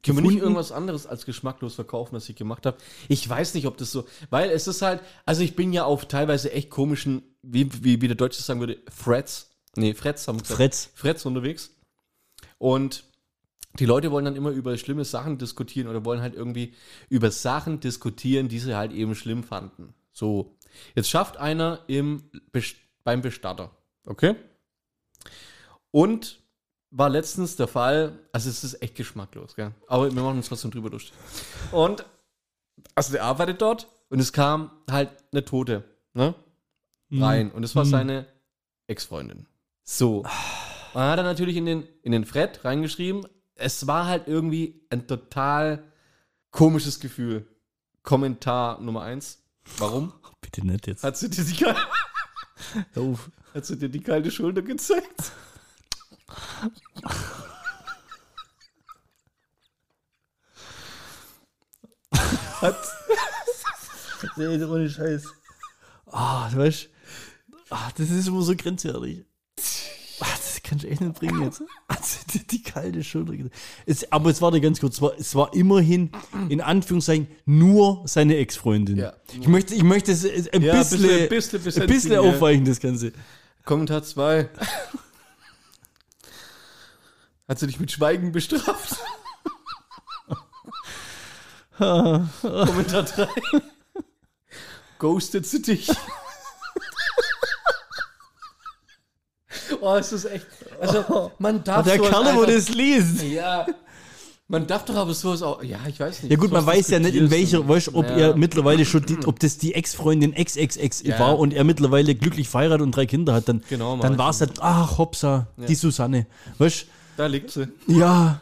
[0.04, 2.78] Können wir nicht irgendwas anderes als geschmacklos verkaufen, was ich gemacht habe?
[3.08, 6.06] Ich weiß nicht, ob das so, weil es ist halt, also ich bin ja auf
[6.06, 10.44] teilweise echt komischen, wie, wie, wie der Deutsche sagen würde, Freds, nee, Freds haben wir
[10.44, 10.58] gesagt.
[10.58, 10.92] Freds.
[10.94, 11.72] Freds unterwegs.
[12.58, 13.04] Und
[13.80, 16.74] die Leute wollen dann immer über schlimme Sachen diskutieren oder wollen halt irgendwie
[17.10, 19.94] über Sachen diskutieren, die sie halt eben schlimm fanden.
[20.12, 20.58] So,
[20.96, 22.24] jetzt schafft einer im
[23.04, 23.72] beim Bestatter,
[24.06, 24.36] okay?
[25.92, 26.40] Und
[26.98, 29.72] war letztens der Fall, also es ist echt geschmacklos, gell?
[29.88, 31.14] aber wir machen uns trotzdem drüber lustig.
[31.72, 32.04] Und,
[32.96, 35.84] also der arbeitet dort und es kam halt eine Tote,
[36.14, 36.34] ne?
[37.12, 37.52] Rein.
[37.52, 38.26] Und es war seine
[38.88, 39.46] Ex-Freundin.
[39.84, 40.18] So.
[40.18, 40.26] Und
[40.96, 43.26] dann hat er natürlich in den, in den Fred reingeschrieben,
[43.56, 45.84] es war halt irgendwie ein total
[46.52, 47.48] komisches Gefühl.
[48.02, 49.44] Kommentar Nummer eins.
[49.78, 50.14] Warum?
[50.42, 51.04] Bitte nicht jetzt.
[51.04, 51.66] Hat sie dir die,
[53.54, 55.32] hat sie dir die kalte Schulter gezeigt?
[62.62, 62.76] Hat,
[64.36, 65.24] Nee, ohne Scheiß.
[66.08, 66.90] Ah, du weißt,
[67.70, 69.26] ah, das ist immer so grenzwertig.
[70.20, 71.62] Ah, das kannst du echt nicht bringen jetzt.
[71.88, 73.34] Also, die, die kalte Schulter.
[73.86, 76.12] Es, aber es war da ganz kurz, es war, es war immerhin,
[76.50, 78.98] in Anführungszeichen, nur seine Ex-Freundin.
[78.98, 79.14] Ja.
[79.40, 83.12] Ich möchte, ich möchte es ein Ja, bisschen, bisschen- bisschen- bisschen aufweichen, das Ganze.
[83.66, 84.50] Kommentar 2.
[87.48, 88.98] Hat sie dich mit Schweigen bestraft?
[91.78, 93.28] Kommentar 3.
[95.00, 95.90] Ghostet sie dich?
[99.80, 100.48] oh, es ist echt.
[100.82, 103.22] Also, man darf Der sowas Kerl, wo das liest.
[103.24, 103.66] Ja.
[104.50, 105.62] Man darf doch aber sowas auch.
[105.62, 106.32] Ja, ich weiß nicht.
[106.32, 108.16] Ja gut, man weiß ja nicht, in welcher, weißt, ob Ja.
[108.18, 111.20] er mittlerweile schon, die, ob das die Ex-Freundin XXX Ja.
[111.20, 114.40] war und er mittlerweile glücklich verheiratet und drei Kinder hat, dann, Genau, dann war es
[114.42, 116.28] halt, ach, hopsa, die Susanne.
[116.58, 116.86] Weißt
[117.18, 117.68] Da liegt sie.
[117.88, 118.40] ja,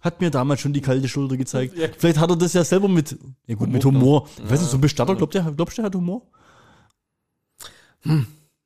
[0.00, 1.76] hat mir damals schon die kalte Schulter gezeigt.
[1.76, 1.88] Ja.
[1.96, 3.16] Vielleicht hat er das ja selber mit,
[3.46, 4.28] ja gut, mit Humor.
[4.36, 6.22] Ich weiß nicht, so ein Bestatter, glaubt der, glaubst du, der hat Humor?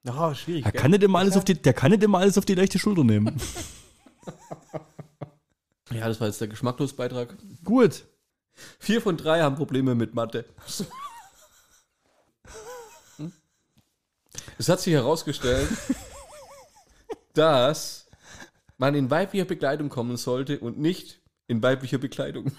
[0.03, 0.63] Ja, schwierig.
[0.63, 0.81] Der gell?
[0.81, 3.05] kann nicht immer alles auf die, der kann nicht immer alles auf die leichte Schulter
[3.05, 3.37] nehmen.
[5.93, 7.37] Ja, das war jetzt der Geschmacklosbeitrag.
[7.63, 8.05] gut.
[8.81, 10.45] Vier von drei haben Probleme mit Mathe.
[13.19, 13.33] Hm?
[14.59, 15.69] Es hat sich herausgestellt,
[17.35, 18.06] dass
[18.79, 22.51] man in weiblicher Bekleidung kommen sollte und nicht in weiblicher Bekleidung.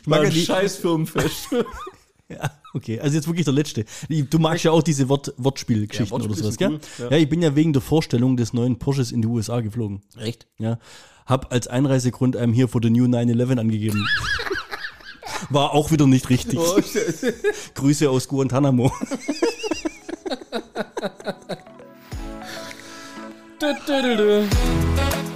[0.00, 1.48] Ich mag ja die- scheiß Firmenfest.
[2.28, 2.98] Ja, okay.
[2.98, 3.84] Also jetzt wirklich der letzte.
[4.08, 6.70] Du magst ja auch diese Wort, Wortspielgeschichten Ja, Wortspiel oder sowas, gell?
[6.70, 7.10] cool, Ja.
[7.10, 7.16] ja.
[7.18, 10.00] ich bin ja wegen der Vorstellung des neuen Porsches in die USA geflogen.
[10.16, 10.46] Echt?
[10.56, 10.78] Ja.
[11.26, 14.08] Hab als Einreisegrund einem hier vor der New 911 angegeben.
[15.50, 16.58] War auch wieder nicht richtig.
[16.58, 16.80] Oh.
[17.74, 18.90] Grüße aus Guantanamo.
[23.62, 25.31] do, do, do,